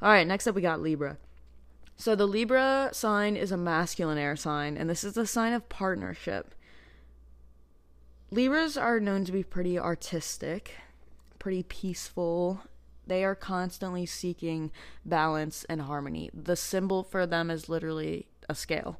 [0.00, 1.18] All right, next up we got Libra.
[1.96, 5.68] So the Libra sign is a masculine air sign, and this is a sign of
[5.68, 6.54] partnership.
[8.30, 10.74] Libras are known to be pretty artistic,
[11.38, 12.62] pretty peaceful.
[13.06, 14.72] They are constantly seeking
[15.04, 16.30] balance and harmony.
[16.34, 18.98] The symbol for them is literally a scale.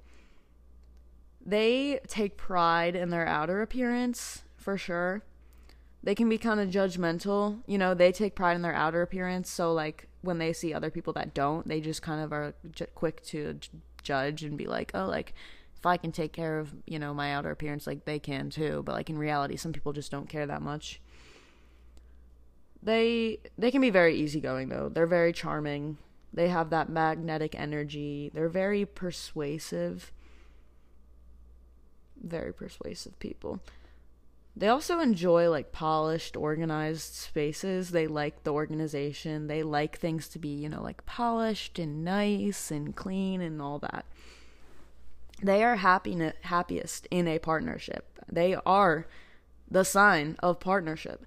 [1.45, 5.25] They take pride in their outer appearance, for sure.
[6.03, 7.61] They can be kind of judgmental.
[7.67, 9.51] You know, they take pride in their outer appearance.
[9.51, 12.87] So, like, when they see other people that don't, they just kind of are j-
[12.95, 13.71] quick to j-
[14.03, 15.35] judge and be like, oh, like,
[15.77, 18.83] if I can take care of, you know, my outer appearance, like, they can too.
[18.85, 21.01] But, like, in reality, some people just don't care that much.
[22.83, 24.91] They they can be very easygoing though.
[24.91, 25.97] They're very charming.
[26.35, 28.31] They have that magnetic energy.
[28.35, 30.13] They're very persuasive.
[32.23, 33.61] Very persuasive people.
[34.57, 37.91] They also enjoy like polished, organized spaces.
[37.91, 39.49] They like the organization.
[39.49, 43.81] They like things to be, you know, like polished and nice and clean and all
[43.81, 44.07] that.
[45.43, 48.21] They are happy, happiest in a partnership.
[48.31, 49.09] They are
[49.69, 51.27] the sign of partnership.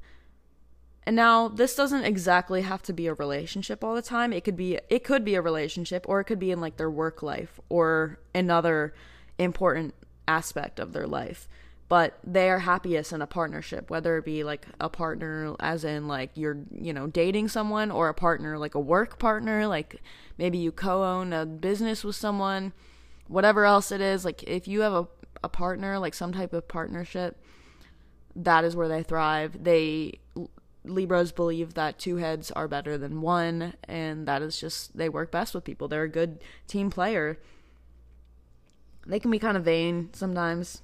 [1.03, 4.31] And now this doesn't exactly have to be a relationship all the time.
[4.31, 6.89] It could be it could be a relationship or it could be in like their
[6.89, 8.93] work life or another
[9.37, 9.93] important
[10.27, 11.47] aspect of their life
[11.89, 16.07] but they are happiest in a partnership whether it be like a partner as in
[16.07, 20.01] like you're you know dating someone or a partner like a work partner like
[20.37, 22.73] maybe you co-own a business with someone
[23.27, 25.07] whatever else it is like if you have a,
[25.43, 27.37] a partner like some type of partnership
[28.37, 29.63] that is where they thrive.
[29.63, 30.19] They
[30.85, 35.31] libras believe that two heads are better than one and that is just they work
[35.31, 35.87] best with people.
[35.87, 37.39] They're a good team player.
[39.05, 40.81] They can be kind of vain sometimes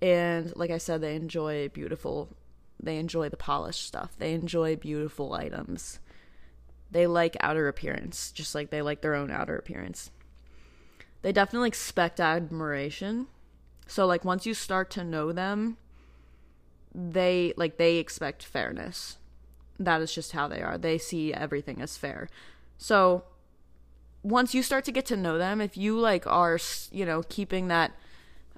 [0.00, 2.28] and like I said, they enjoy beautiful,
[2.80, 4.14] they enjoy the polished stuff.
[4.18, 5.98] They enjoy beautiful items.
[6.90, 10.10] They like outer appearance, just like they like their own outer appearance.
[11.22, 13.26] They definitely expect admiration.
[13.86, 15.76] So like once you start to know them,
[16.94, 19.18] they like they expect fairness.
[19.78, 20.78] That is just how they are.
[20.78, 22.28] They see everything as fair.
[22.78, 23.24] So
[24.22, 26.58] once you start to get to know them, if you like are,
[26.90, 27.92] you know, keeping that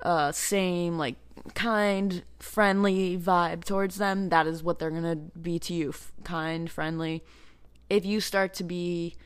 [0.03, 1.17] uh, same like
[1.55, 5.91] kind, friendly vibe towards them, that is what they're gonna be to you.
[5.91, 7.25] F- kind, friendly.
[7.89, 9.17] If you start to be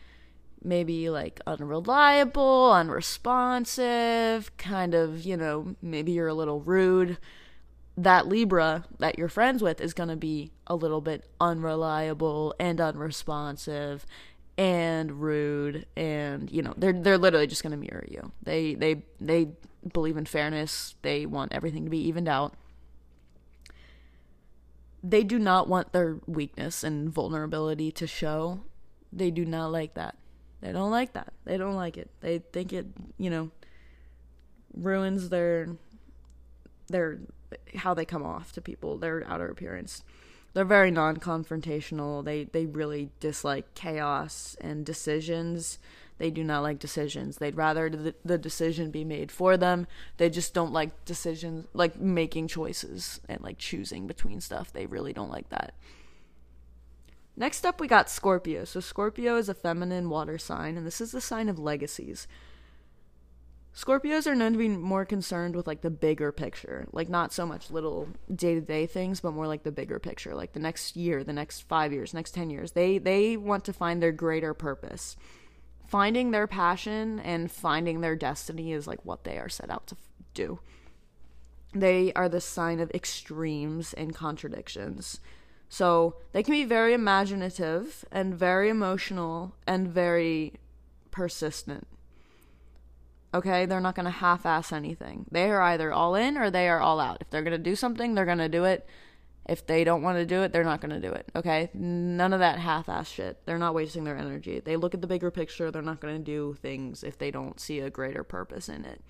[0.62, 7.18] maybe like unreliable, unresponsive, kind of, you know, maybe you're a little rude,
[7.96, 14.04] that Libra that you're friends with is to be a little bit unreliable and unresponsive
[14.56, 18.32] and rude and you know they're they're literally just to mirror you.
[18.42, 19.48] They they they
[19.92, 20.94] believe in fairness.
[21.02, 22.54] They want everything to be evened out.
[25.02, 28.60] They do not want their weakness and vulnerability to show.
[29.12, 30.16] They do not like that.
[30.60, 31.34] They don't like that.
[31.44, 32.10] They don't like it.
[32.20, 32.86] They think it,
[33.18, 33.50] you know,
[34.72, 35.68] ruins their
[36.88, 37.18] their
[37.76, 40.02] how they come off to people, their outer appearance.
[40.54, 42.24] They're very non-confrontational.
[42.24, 45.78] They they really dislike chaos and decisions
[46.18, 47.38] they do not like decisions.
[47.38, 49.86] They'd rather the, the decision be made for them.
[50.16, 54.72] They just don't like decisions, like making choices and like choosing between stuff.
[54.72, 55.74] They really don't like that.
[57.36, 58.64] Next up, we got Scorpio.
[58.64, 62.28] So, Scorpio is a feminine water sign, and this is the sign of legacies.
[63.74, 67.44] Scorpios are known to be more concerned with like the bigger picture, like not so
[67.44, 71.32] much little day-to-day things, but more like the bigger picture, like the next year, the
[71.32, 72.70] next 5 years, next 10 years.
[72.70, 75.16] They they want to find their greater purpose
[75.94, 79.96] finding their passion and finding their destiny is like what they are set out to
[80.34, 80.58] do.
[81.72, 85.20] They are the sign of extremes and contradictions.
[85.68, 90.54] So they can be very imaginative and very emotional and very
[91.12, 91.86] persistent.
[93.32, 95.26] Okay, they're not going to half ass anything.
[95.30, 97.18] They are either all in or they are all out.
[97.20, 98.84] If they're going to do something, they're going to do it
[99.46, 101.30] if they don't want to do it, they're not going to do it.
[101.36, 101.70] Okay?
[101.74, 103.44] None of that half ass shit.
[103.44, 104.60] They're not wasting their energy.
[104.60, 105.70] They look at the bigger picture.
[105.70, 109.02] They're not going to do things if they don't see a greater purpose in it.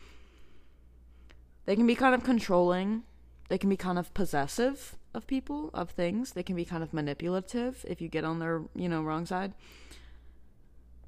[1.66, 3.04] They can be kind of controlling.
[3.48, 6.32] They can be kind of possessive of people, of things.
[6.32, 9.54] They can be kind of manipulative if you get on their, you know, wrong side.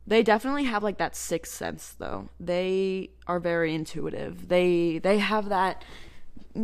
[0.07, 2.29] They definitely have like that sixth sense though.
[2.39, 4.49] They are very intuitive.
[4.49, 5.85] They they have that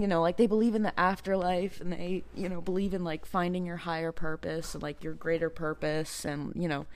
[0.01, 3.27] you know, like they believe in the afterlife and they, you know, believe in like
[3.27, 6.87] finding your higher purpose and like your greater purpose and, you know,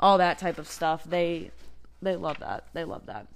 [0.00, 1.04] all that type of stuff.
[1.04, 1.50] They
[2.00, 2.66] they love that.
[2.72, 3.28] They love that.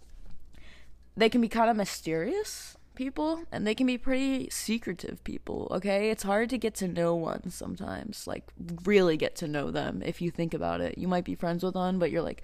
[1.16, 6.10] They can be kind of mysterious people and they can be pretty secretive people, okay?
[6.10, 8.44] It's hard to get to know one sometimes, like
[8.84, 10.98] really get to know them if you think about it.
[10.98, 12.42] You might be friends with one, but you're like,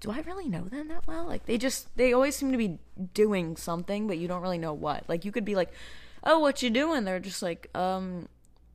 [0.00, 1.24] do I really know them that well?
[1.26, 2.78] Like they just they always seem to be
[3.14, 5.08] doing something, but you don't really know what.
[5.08, 5.72] Like you could be like,
[6.24, 8.28] "Oh, what you doing?" They're just like, "Um,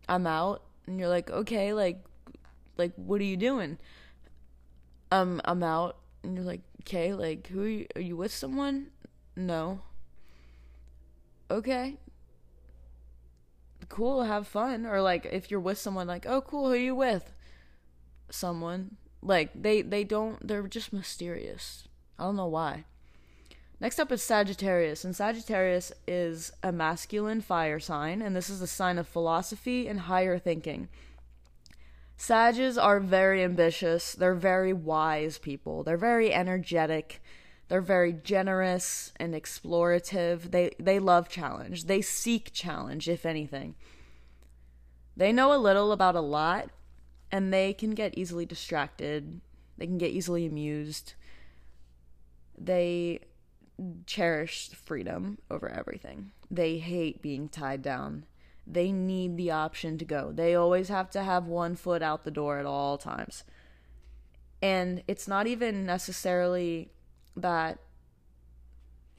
[0.07, 2.03] I'm out." And you're like, "Okay, like
[2.77, 3.77] like what are you doing?"
[5.11, 5.97] Um, I'm out.
[6.23, 8.87] And you're like, "Okay, like who are you, are you with someone?"
[9.35, 9.81] No.
[11.49, 11.97] Okay.
[13.89, 14.85] Cool, have fun.
[14.85, 17.33] Or like if you're with someone like, "Oh, cool, who are you with?"
[18.29, 21.87] Someone like they they don't they're just mysterious.
[22.19, 22.85] I don't know why.
[23.79, 28.67] Next up is Sagittarius, and Sagittarius is a masculine fire sign, and this is a
[28.67, 30.89] sign of philosophy and higher thinking.
[32.15, 37.21] Sages are very ambitious, they're very wise people, they're very energetic,
[37.67, 40.51] they're very generous and explorative.
[40.51, 41.85] They they love challenge.
[41.85, 43.75] They seek challenge if anything.
[45.15, 46.69] They know a little about a lot,
[47.31, 49.41] and they can get easily distracted.
[49.77, 51.13] They can get easily amused.
[52.57, 53.19] They
[54.05, 56.31] cherish freedom over everything.
[56.49, 58.25] They hate being tied down.
[58.65, 60.31] They need the option to go.
[60.33, 63.43] They always have to have one foot out the door at all times.
[64.61, 66.91] And it's not even necessarily
[67.35, 67.79] that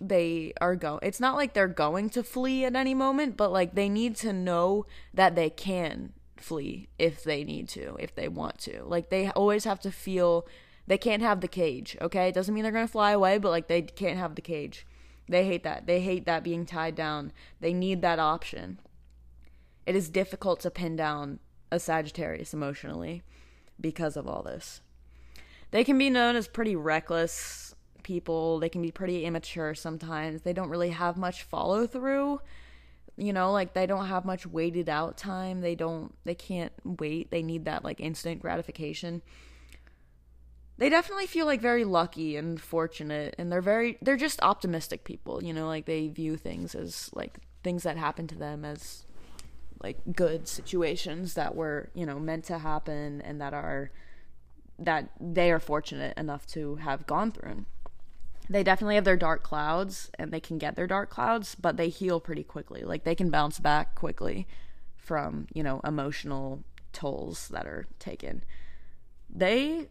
[0.01, 3.75] they are going it's not like they're going to flee at any moment but like
[3.75, 8.59] they need to know that they can flee if they need to, if they want
[8.59, 8.83] to.
[8.85, 10.47] Like they always have to feel
[10.89, 12.29] they can't have the cage, okay?
[12.29, 14.87] It doesn't mean they're going to fly away, but like they can't have the cage.
[15.29, 15.87] They hate that.
[15.87, 17.33] They hate that being tied down.
[17.61, 18.81] They need that option.
[19.85, 23.23] It is difficult to pin down a Sagittarius emotionally
[23.79, 24.81] because of all this.
[25.71, 28.59] They can be known as pretty reckless people.
[28.59, 30.41] They can be pretty immature sometimes.
[30.41, 32.41] They don't really have much follow through
[33.19, 37.31] you know like they don't have much waited out time they don't they can't wait
[37.33, 39.21] they need that like instant gratification
[40.79, 45.43] they definitely feel like very lucky and fortunate and they're very they're just optimistic people
[45.43, 49.05] you know like they view things as like things that happen to them as
[49.83, 53.91] like good situations that were you know meant to happen and that are
[54.79, 57.65] that they are fortunate enough to have gone through
[58.51, 61.91] they definitely have their dark clouds and they can get their dark clouds, but they
[61.91, 62.83] heal pretty quickly.
[62.83, 64.47] Like they can bounce back quickly
[64.97, 68.43] from, you know, emotional tolls that are taken.
[69.29, 69.89] They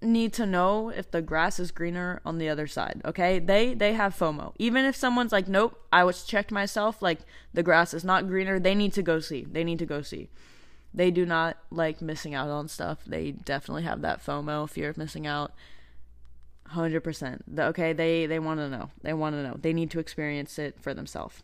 [0.00, 3.38] need to know if the grass is greener on the other side, okay?
[3.38, 4.52] They they have FOMO.
[4.58, 7.20] Even if someone's like, "Nope, I was checked myself, like
[7.52, 9.46] the grass is not greener." They need to go see.
[9.50, 10.30] They need to go see.
[10.94, 13.04] They do not like missing out on stuff.
[13.06, 15.52] They definitely have that FOMO, fear of missing out
[16.68, 17.44] Hundred percent.
[17.58, 18.90] Okay, they they want to know.
[19.00, 19.56] They want to know.
[19.58, 21.42] They need to experience it for themselves.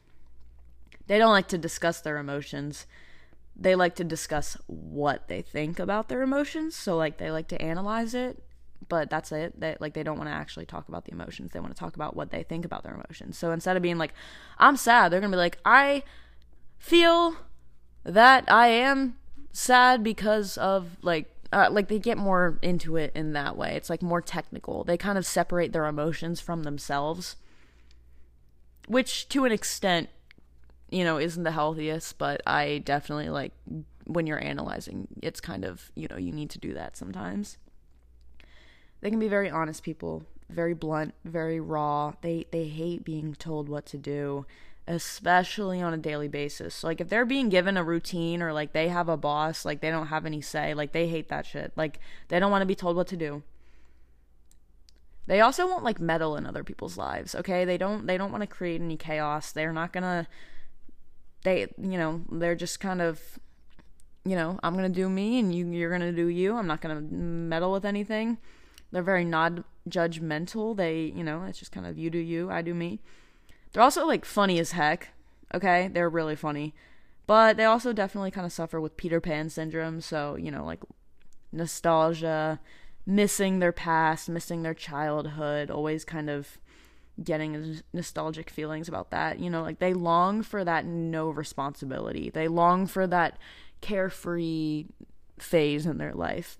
[1.06, 2.86] They don't like to discuss their emotions.
[3.56, 6.74] They like to discuss what they think about their emotions.
[6.74, 8.42] So like they like to analyze it,
[8.88, 9.58] but that's it.
[9.60, 11.52] They like they don't want to actually talk about the emotions.
[11.52, 13.38] They want to talk about what they think about their emotions.
[13.38, 14.12] So instead of being like,
[14.58, 16.02] "I'm sad," they're gonna be like, "I
[16.78, 17.36] feel
[18.04, 19.16] that I am
[19.52, 23.76] sad because of like uh, like they get more into it in that way.
[23.76, 24.82] It's like more technical.
[24.82, 27.36] They kind of separate their emotions from themselves,
[28.88, 30.08] which to an extent,
[30.94, 32.18] you know, isn't the healthiest.
[32.18, 33.52] But I definitely like
[34.04, 37.58] when you're analyzing, it's kind of you know you need to do that sometimes.
[39.00, 42.14] They can be very honest people, very blunt, very raw.
[42.20, 44.46] They they hate being told what to do
[44.86, 46.84] especially on a daily basis.
[46.84, 49.90] like if they're being given a routine or like they have a boss, like they
[49.90, 51.72] don't have any say, like they hate that shit.
[51.74, 53.42] Like they don't want to be told what to do.
[55.26, 57.64] They also won't like meddle in other people's lives, okay?
[57.64, 59.52] They don't they don't want to create any chaos.
[59.52, 60.26] They're not to
[61.44, 63.38] they you know, they're just kind of
[64.26, 66.56] you know, I'm to do me and you you're to do you.
[66.56, 68.38] I'm not to meddle with anything.
[68.90, 70.76] They're very non judgmental.
[70.76, 73.00] They, you know, it's just kind of you do you, I do me.
[73.72, 75.10] They're also like funny as heck.
[75.52, 76.74] Okay, they're really funny,
[77.26, 80.00] but they also definitely kind of suffer with Peter Pan syndrome.
[80.00, 80.80] So you know, like
[81.52, 82.60] nostalgia,
[83.06, 86.58] missing their past, missing their childhood, always kind of
[87.22, 89.38] getting nostalgic feelings about that.
[89.38, 92.30] You know, like they long for that no responsibility.
[92.30, 93.38] They long for that
[93.80, 94.86] carefree
[95.38, 96.58] phase in their life.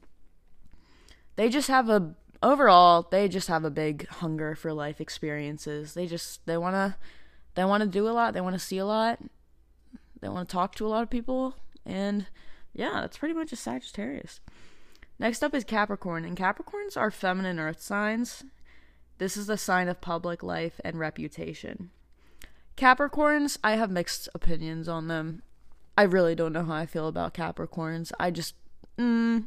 [1.36, 5.94] They just have a overall, they just have a big hunger for life experiences.
[5.94, 6.96] They just they want to
[7.54, 9.20] they want to do a lot, they want to see a lot.
[10.20, 12.26] They want to talk to a lot of people and
[12.72, 14.40] yeah, that's pretty much a Sagittarius.
[15.18, 18.44] Next up is Capricorn, and Capricorns are feminine earth signs.
[19.18, 21.90] This is a sign of public life and reputation.
[22.76, 25.42] Capricorns, I have mixed opinions on them.
[25.96, 28.10] I really don't know how I feel about Capricorns.
[28.18, 28.54] I just
[28.98, 29.46] mm,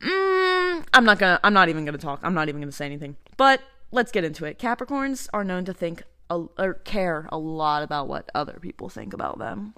[0.00, 2.20] mm, I'm not gonna I'm not even gonna talk.
[2.22, 3.16] I'm not even gonna say anything.
[3.36, 4.58] But let's get into it.
[4.58, 9.12] Capricorns are known to think a, or care a lot about what other people think
[9.12, 9.74] about them.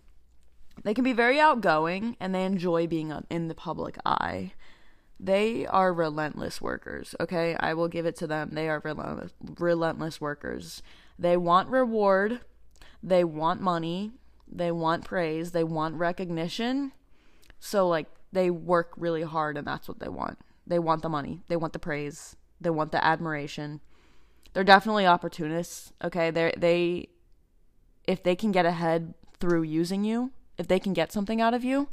[0.85, 4.53] They can be very outgoing and they enjoy being in the public eye.
[5.21, 7.57] They are relentless workers, okay?
[7.59, 8.51] I will give it to them.
[8.53, 10.83] They are relentless, relentless workers.
[11.19, 12.41] They want reward,
[13.03, 14.13] they want money,
[14.47, 16.93] they want praise, they want recognition.
[17.59, 20.39] So, like, they work really hard and that's what they want.
[20.67, 23.81] They want the money, they want the praise, they want the admiration.
[24.53, 26.31] They're definitely opportunists, okay?
[26.31, 27.09] They they
[28.07, 31.65] if they can get ahead through using you, if they can get something out of
[31.65, 31.89] you,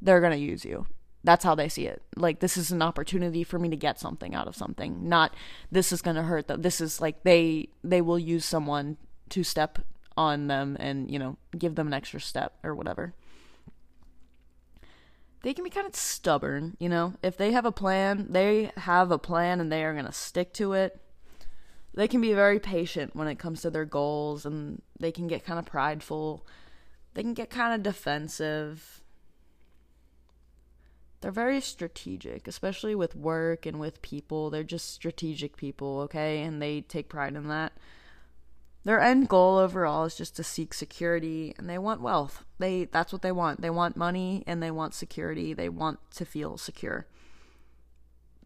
[0.00, 0.86] they're going to use you.
[1.22, 2.02] That's how they see it.
[2.16, 5.08] Like this is an opportunity for me to get something out of something.
[5.08, 5.34] Not
[5.70, 6.62] this is going to hurt them.
[6.62, 8.96] This is like they they will use someone
[9.30, 9.78] to step
[10.16, 13.14] on them and, you know, give them an extra step or whatever.
[15.42, 17.14] They can be kind of stubborn, you know.
[17.22, 20.52] If they have a plan, they have a plan and they are going to stick
[20.54, 21.00] to it.
[21.94, 25.44] They can be very patient when it comes to their goals and they can get
[25.44, 26.46] kind of prideful
[27.14, 28.99] they can get kind of defensive.
[31.20, 34.48] They're very strategic, especially with work and with people.
[34.48, 36.42] They're just strategic people, okay?
[36.42, 37.72] And they take pride in that.
[38.84, 42.44] Their end goal overall is just to seek security and they want wealth.
[42.58, 43.60] They that's what they want.
[43.60, 45.52] They want money and they want security.
[45.52, 47.06] They want to feel secure.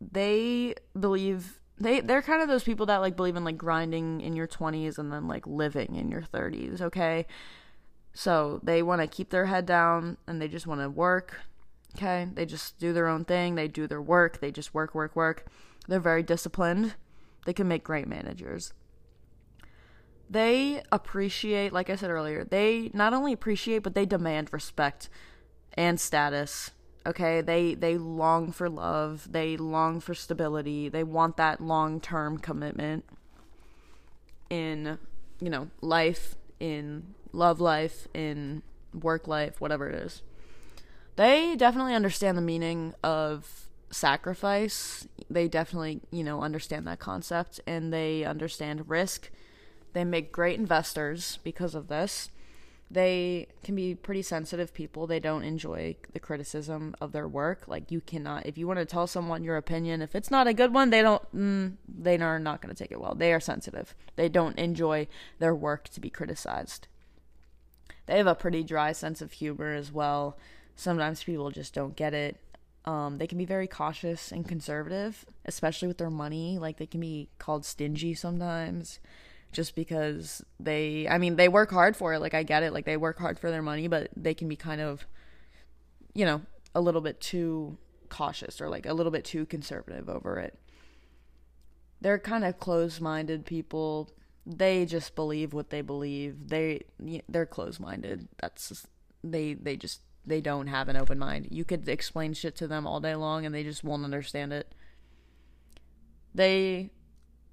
[0.01, 4.35] They believe they they're kind of those people that like believe in like grinding in
[4.35, 7.27] your 20s and then like living in your 30s, okay?
[8.13, 11.41] So they want to keep their head down and they just want to work.
[11.97, 12.29] Okay.
[12.33, 13.55] They just do their own thing.
[13.55, 14.41] They do their work.
[14.41, 15.47] They just work, work, work.
[15.87, 16.95] They're very disciplined.
[17.47, 18.73] They can make great managers.
[20.29, 25.09] They appreciate, like I said earlier, they not only appreciate, but they demand respect
[25.75, 26.73] and status.
[27.07, 27.41] Okay.
[27.43, 29.31] They, they long for love.
[29.31, 30.89] They long for stability.
[30.89, 33.05] They want that long term commitment
[34.51, 34.99] in,
[35.41, 40.23] you know, life, in love life, in work life, whatever it is.
[41.17, 45.07] They definitely understand the meaning of sacrifice.
[45.31, 49.31] They definitely, you know, understand that concept and they understand risk.
[49.93, 52.31] They make great investors because of this
[52.91, 55.07] they can be pretty sensitive people.
[55.07, 57.67] They don't enjoy the criticism of their work.
[57.67, 60.55] Like you cannot, if you want to tell someone your opinion, if it's not a
[60.55, 63.15] good one, they don't, mm, they are not going to take it well.
[63.15, 63.95] They are sensitive.
[64.17, 65.09] They don't enjoy
[65.39, 66.87] their work to be criticized.
[68.07, 70.39] They have a pretty dry sense of humor as well.
[70.77, 72.37] Sometimes people just don't get it.
[72.85, 76.59] Um, they can be very cautious and conservative, especially with their money.
[76.59, 78.99] Like they can be called stingy sometimes
[79.53, 82.87] just because they I mean they work hard for it like I get it like
[82.87, 85.07] they work hard for their money but they can be kind of
[86.13, 86.43] you know
[86.75, 90.59] a little bit too cautious or like a little bit too conservative over it.
[92.01, 94.11] They're kind of closed-minded people.
[94.47, 96.49] They just believe what they believe.
[96.49, 96.83] They
[97.29, 98.29] they're closed-minded.
[98.41, 98.87] That's just,
[99.23, 101.49] they they just they don't have an open mind.
[101.51, 104.75] You could explain shit to them all day long and they just won't understand it.
[106.35, 106.91] They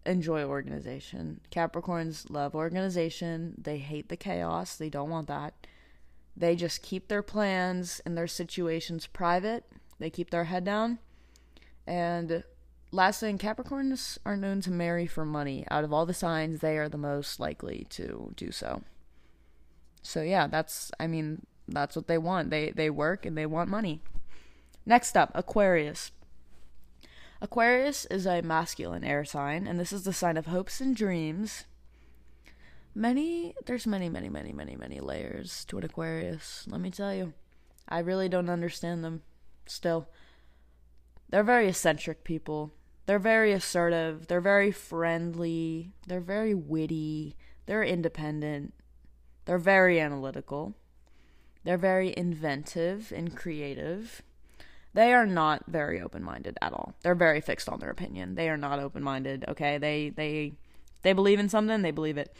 [0.05, 1.41] enjoy organization.
[1.51, 3.55] Capricorns love organization.
[3.57, 4.75] They hate the chaos.
[4.75, 5.67] They don't want that.
[6.35, 9.65] They just keep their plans and their situations private.
[9.99, 10.99] They keep their head down.
[11.85, 12.43] And
[12.91, 15.65] last thing, Capricorns are known to marry for money.
[15.69, 18.81] Out of all the signs, they are the most likely to do so.
[20.01, 22.49] So yeah, that's I mean, that's what they want.
[22.49, 24.01] They they work and they want money.
[24.85, 26.11] Next up, Aquarius.
[27.41, 31.65] Aquarius is a masculine air sign, and this is the sign of hopes and dreams.
[32.93, 37.33] Many, there's many, many, many, many, many layers to an Aquarius, let me tell you.
[37.87, 39.21] I really don't understand them
[39.65, 40.07] still.
[41.29, 42.73] They're very eccentric people.
[43.05, 44.27] They're very assertive.
[44.27, 45.91] They're very friendly.
[46.07, 47.35] They're very witty.
[47.65, 48.73] They're independent.
[49.45, 50.75] They're very analytical.
[51.63, 54.21] They're very inventive and creative.
[54.93, 56.95] They are not very open-minded at all.
[57.01, 58.35] They're very fixed on their opinion.
[58.35, 59.77] They are not open-minded, okay?
[59.77, 60.53] They they
[61.01, 62.35] they believe in something, they believe it.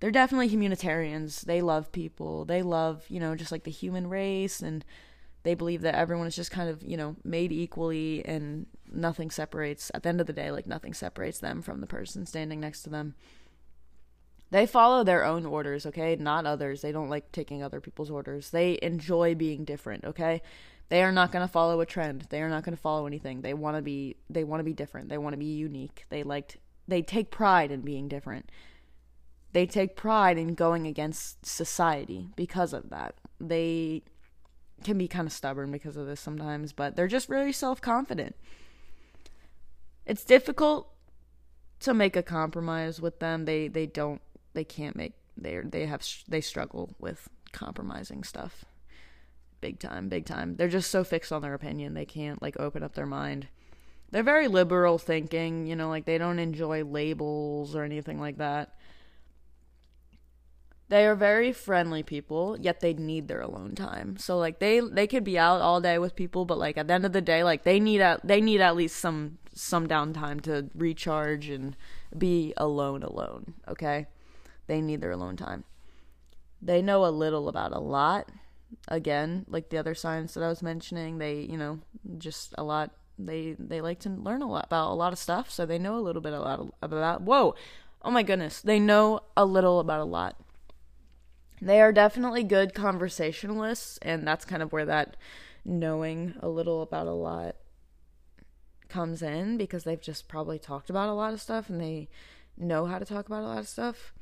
[0.00, 1.42] They're definitely humanitarians.
[1.42, 2.44] They love people.
[2.44, 4.84] They love, you know, just like the human race and
[5.44, 9.90] they believe that everyone is just kind of, you know, made equally and nothing separates
[9.94, 12.82] at the end of the day like nothing separates them from the person standing next
[12.82, 13.14] to them.
[14.52, 16.14] They follow their own orders, okay?
[16.14, 16.82] Not others.
[16.82, 18.50] They don't like taking other people's orders.
[18.50, 20.42] They enjoy being different, okay?
[20.90, 22.26] They are not going to follow a trend.
[22.28, 23.40] They are not going to follow anything.
[23.40, 25.08] They want to be they want to be different.
[25.08, 26.04] They want to be unique.
[26.10, 28.50] They liked they take pride in being different.
[29.54, 33.14] they take pride in going against society because of that.
[33.40, 34.02] They
[34.84, 38.36] can be kind of stubborn because of this sometimes, but they're just very self confident.
[40.04, 40.92] It's difficult
[41.80, 43.46] to make a compromise with them.
[43.46, 44.20] They they don't
[44.54, 48.64] they can't make they they have they struggle with compromising stuff.
[49.60, 50.56] Big time, big time.
[50.56, 51.94] They're just so fixed on their opinion.
[51.94, 53.48] They can't like open up their mind.
[54.10, 58.74] They're very liberal thinking, you know, like they don't enjoy labels or anything like that.
[60.88, 64.18] They are very friendly people, yet they need their alone time.
[64.18, 66.94] So like they they could be out all day with people, but like at the
[66.94, 70.42] end of the day, like they need at they need at least some some downtime
[70.42, 71.76] to recharge and
[72.16, 74.06] be alone alone, okay?
[74.72, 75.64] They need their alone time.
[76.62, 78.30] They know a little about a lot.
[78.88, 81.80] Again, like the other signs that I was mentioning, they, you know,
[82.16, 85.50] just a lot they they like to learn a lot about a lot of stuff,
[85.50, 87.54] so they know a little bit a lot about whoa.
[88.00, 90.40] Oh my goodness, they know a little about a lot.
[91.60, 95.18] They are definitely good conversationalists, and that's kind of where that
[95.66, 97.56] knowing a little about a lot
[98.88, 102.08] comes in because they've just probably talked about a lot of stuff and they
[102.56, 104.12] know how to talk about a lot of stuff.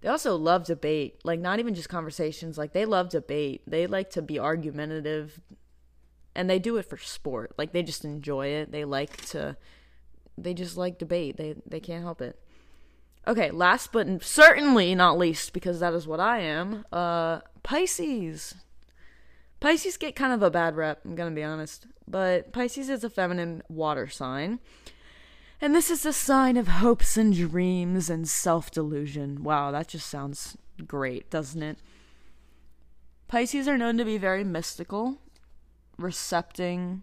[0.00, 3.62] They also love debate, like not even just conversations, like they love debate.
[3.66, 5.40] They like to be argumentative
[6.34, 7.52] and they do it for sport.
[7.58, 8.70] Like they just enjoy it.
[8.70, 9.56] They like to
[10.36, 11.36] they just like debate.
[11.36, 12.38] They they can't help it.
[13.26, 18.54] Okay, last but certainly not least, because that is what I am, uh, Pisces.
[19.60, 21.86] Pisces get kind of a bad rep, I'm gonna be honest.
[22.06, 24.60] But Pisces is a feminine water sign.
[25.60, 29.42] And this is a sign of hopes and dreams and self delusion.
[29.42, 30.56] Wow, that just sounds
[30.86, 31.78] great, doesn't it?
[33.26, 35.18] Pisces are known to be very mystical,
[35.98, 37.02] recepting,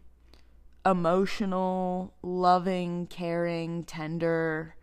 [0.86, 4.76] emotional, loving, caring, tender,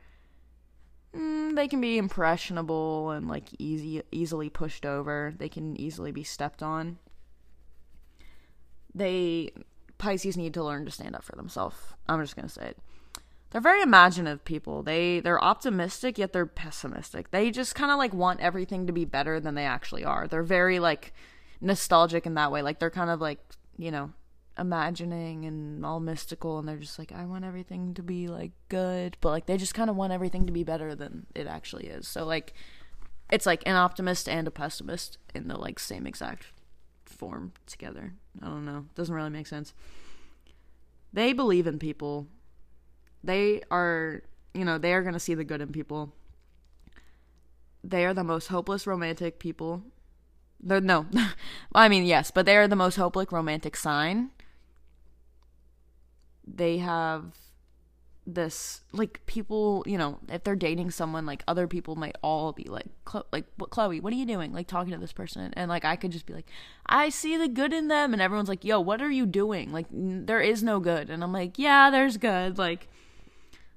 [1.14, 5.34] mm, they can be impressionable and like easy easily pushed over.
[5.36, 6.98] They can easily be stepped on.
[8.94, 9.52] They
[9.98, 11.76] Pisces need to learn to stand up for themselves.
[12.08, 12.78] I'm just gonna say it.
[13.52, 14.82] They're very imaginative people.
[14.82, 17.30] They they're optimistic yet they're pessimistic.
[17.30, 20.26] They just kind of like want everything to be better than they actually are.
[20.26, 21.12] They're very like
[21.60, 22.62] nostalgic in that way.
[22.62, 23.40] Like they're kind of like
[23.76, 24.12] you know
[24.58, 29.16] imagining and all mystical and they're just like I want everything to be like good
[29.22, 32.08] but like they just kind of want everything to be better than it actually is.
[32.08, 32.54] So like
[33.30, 36.46] it's like an optimist and a pessimist in the like same exact
[37.04, 38.14] form together.
[38.40, 38.86] I don't know.
[38.94, 39.74] Doesn't really make sense.
[41.12, 42.28] They believe in people.
[43.24, 44.22] They are,
[44.54, 46.12] you know, they are going to see the good in people.
[47.84, 49.82] They are the most hopeless romantic people.
[50.60, 51.06] They're, no,
[51.74, 54.30] I mean yes, but they are the most hopeless romantic sign.
[56.46, 57.32] They have
[58.24, 62.62] this like people you know if they're dating someone like other people might all be
[62.64, 62.86] like
[63.32, 64.52] like what chloe what are you doing?
[64.52, 65.52] Like talking to this person.
[65.56, 66.48] And like i could just be like
[66.86, 68.12] i see the good in them.
[68.12, 69.72] And everyone's like yo what are you doing?
[69.72, 71.10] Like n- there is no good.
[71.10, 72.58] And i'm like yeah there's good.
[72.58, 72.88] Like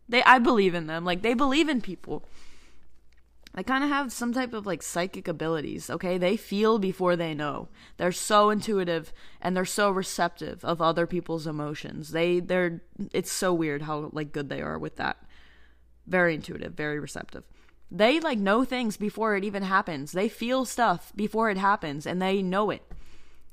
[0.08, 2.24] they i believe in them like they believe in people
[3.56, 6.18] they kind of have some type of like psychic abilities, okay?
[6.18, 7.70] They feel before they know.
[7.96, 12.12] They're so intuitive and they're so receptive of other people's emotions.
[12.12, 12.82] They they're
[13.14, 15.18] it's so weird how like good they are with that.
[16.06, 17.46] Very intuitive, very receptive.
[17.90, 20.12] They like know things before it even happens.
[20.12, 22.84] They feel stuff before it happens and they know it.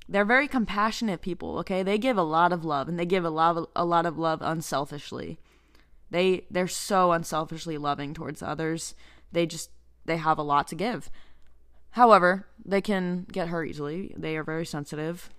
[0.09, 1.85] They're very compassionate people, okay?
[1.85, 4.19] They give a lot of love and they give a lot of, a lot of
[4.19, 5.39] love unselfishly.
[6.13, 8.95] They they're so unselfishly loving towards others.
[9.33, 9.71] They just
[10.05, 11.11] they have a lot to give.
[11.93, 14.15] However, they can get hurt easily.
[14.17, 15.31] They are very sensitive.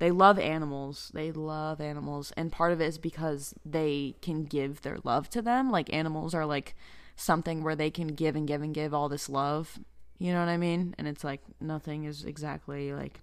[0.00, 1.12] They love animals.
[1.14, 2.32] They love animals.
[2.36, 5.70] And part of it is because they can give their love to them.
[5.70, 6.74] Like animals are like
[7.14, 9.78] something where they can give and give and give all this love.
[10.18, 10.96] You know what I mean?
[10.98, 13.20] And it's like nothing is exactly like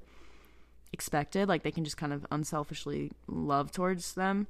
[0.94, 1.50] expected.
[1.50, 4.48] Like they can just kind of unselfishly love towards them.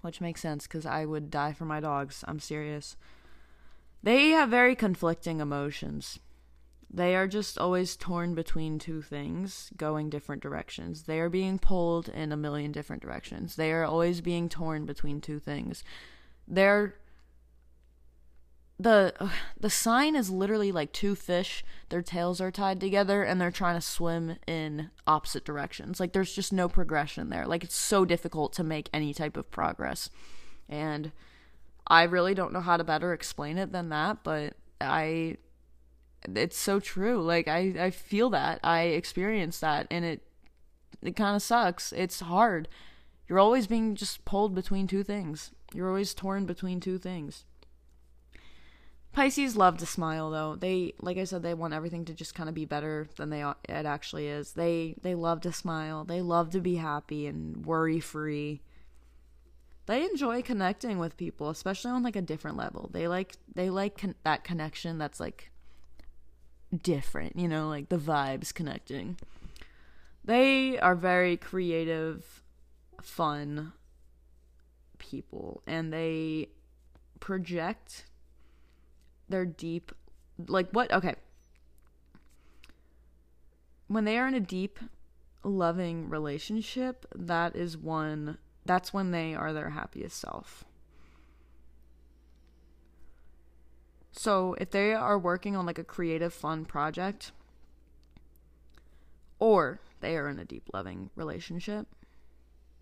[0.00, 2.24] Which makes sense because I would die for my dogs.
[2.28, 2.96] I'm serious.
[4.02, 6.20] They have very conflicting emotions.
[6.90, 11.02] They are just always torn between two things, going different directions.
[11.02, 13.56] They are being pulled in a million different directions.
[13.56, 15.84] They are always being torn between two things.
[16.46, 16.94] They're
[18.78, 19.12] the
[19.60, 23.74] the sign is literally like two fish their tails are tied together and they're trying
[23.74, 28.52] to swim in opposite directions like there's just no progression there like it's so difficult
[28.52, 30.10] to make any type of progress
[30.68, 31.12] and
[31.88, 35.38] I really don't know how to better explain it than that, but I
[36.22, 37.22] it's so true.
[37.22, 38.60] Like I I feel that.
[38.62, 40.22] I experience that and it
[41.02, 41.92] it kind of sucks.
[41.92, 42.68] It's hard.
[43.26, 45.52] You're always being just pulled between two things.
[45.74, 47.44] You're always torn between two things.
[49.12, 50.54] Pisces love to smile though.
[50.54, 53.42] They like I said they want everything to just kind of be better than they
[53.42, 54.52] it actually is.
[54.52, 56.04] They they love to smile.
[56.04, 58.60] They love to be happy and worry-free.
[59.86, 62.90] They enjoy connecting with people, especially on like a different level.
[62.92, 65.50] They like they like con- that connection that's like
[66.82, 69.16] different, you know, like the vibes connecting.
[70.24, 72.42] They are very creative,
[73.00, 73.72] fun
[74.98, 76.48] people and they
[77.20, 78.04] project
[79.28, 79.92] their deep
[80.46, 81.14] like what okay.
[83.86, 84.78] When they are in a deep
[85.42, 90.64] loving relationship that is one that's when they are their happiest self.
[94.12, 97.32] So if they are working on like a creative fun project
[99.38, 101.86] or they are in a deep loving relationship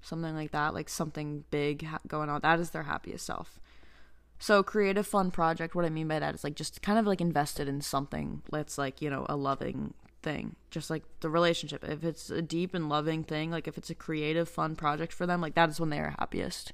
[0.00, 3.58] something like that like something big ha- going on that is their happiest self
[4.38, 7.20] so creative fun project, what I mean by that is like just kind of like
[7.20, 10.56] invested in something that's like, you know, a loving thing.
[10.70, 11.84] Just like the relationship.
[11.84, 15.26] If it's a deep and loving thing, like if it's a creative fun project for
[15.26, 16.72] them, like that is when they are happiest.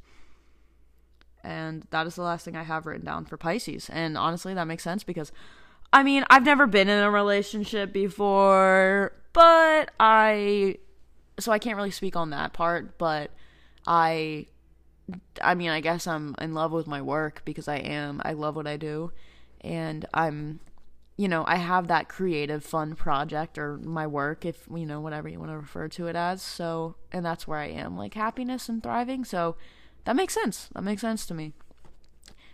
[1.45, 3.91] And that is the last thing I have written down for Pisces.
[3.91, 5.33] And honestly, that makes sense because
[5.93, 10.79] I mean, I've never been in a relationship before, but I
[11.39, 13.31] so I can't really speak on that part, but
[13.87, 14.47] I
[15.43, 18.21] I mean, I guess I'm in love with my work because I am.
[18.25, 19.13] I love what I do.
[19.61, 20.61] And I'm,
[21.17, 25.29] you know, I have that creative, fun project or my work, if, you know, whatever
[25.29, 26.43] you want to refer to it as.
[26.43, 29.25] So, and that's where I am, like happiness and thriving.
[29.25, 29.57] So
[30.05, 30.69] that makes sense.
[30.75, 31.53] That makes sense to me.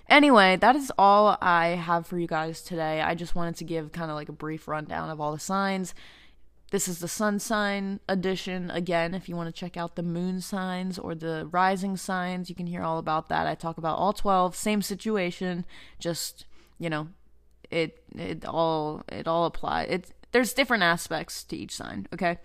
[0.09, 3.03] Anyway, that is all I have for you guys today.
[3.03, 5.95] I just wanted to give kind of like a brief rundown of all the signs
[6.71, 8.71] this is the sun sign edition.
[8.71, 12.55] Again, if you want to check out the moon signs or the rising signs, you
[12.55, 13.47] can hear all about that.
[13.47, 15.65] I talk about all 12, same situation,
[15.99, 16.45] just,
[16.79, 17.09] you know,
[17.71, 19.83] it it all it all apply.
[19.85, 22.39] It there's different aspects to each sign, okay?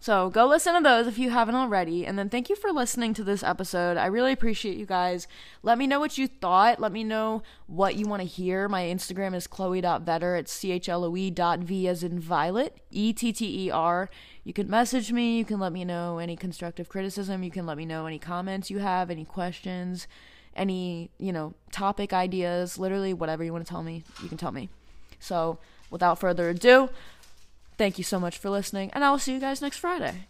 [0.00, 2.06] So go listen to those if you haven't already.
[2.06, 3.96] And then thank you for listening to this episode.
[3.96, 5.26] I really appreciate you guys.
[5.62, 6.78] Let me know what you thought.
[6.78, 8.68] Let me know what you want to hear.
[8.68, 10.38] My Instagram is chloe.vetter.
[10.38, 14.08] It's C-H-L-O-E dot V as in violet, E-T-T-E-R.
[14.44, 15.36] You can message me.
[15.36, 17.42] You can let me know any constructive criticism.
[17.42, 20.06] You can let me know any comments you have, any questions,
[20.54, 24.52] any, you know, topic ideas, literally whatever you want to tell me, you can tell
[24.52, 24.68] me.
[25.18, 25.58] So
[25.90, 26.88] without further ado,
[27.78, 30.26] Thank you so much for listening, and I will see you guys next Friday.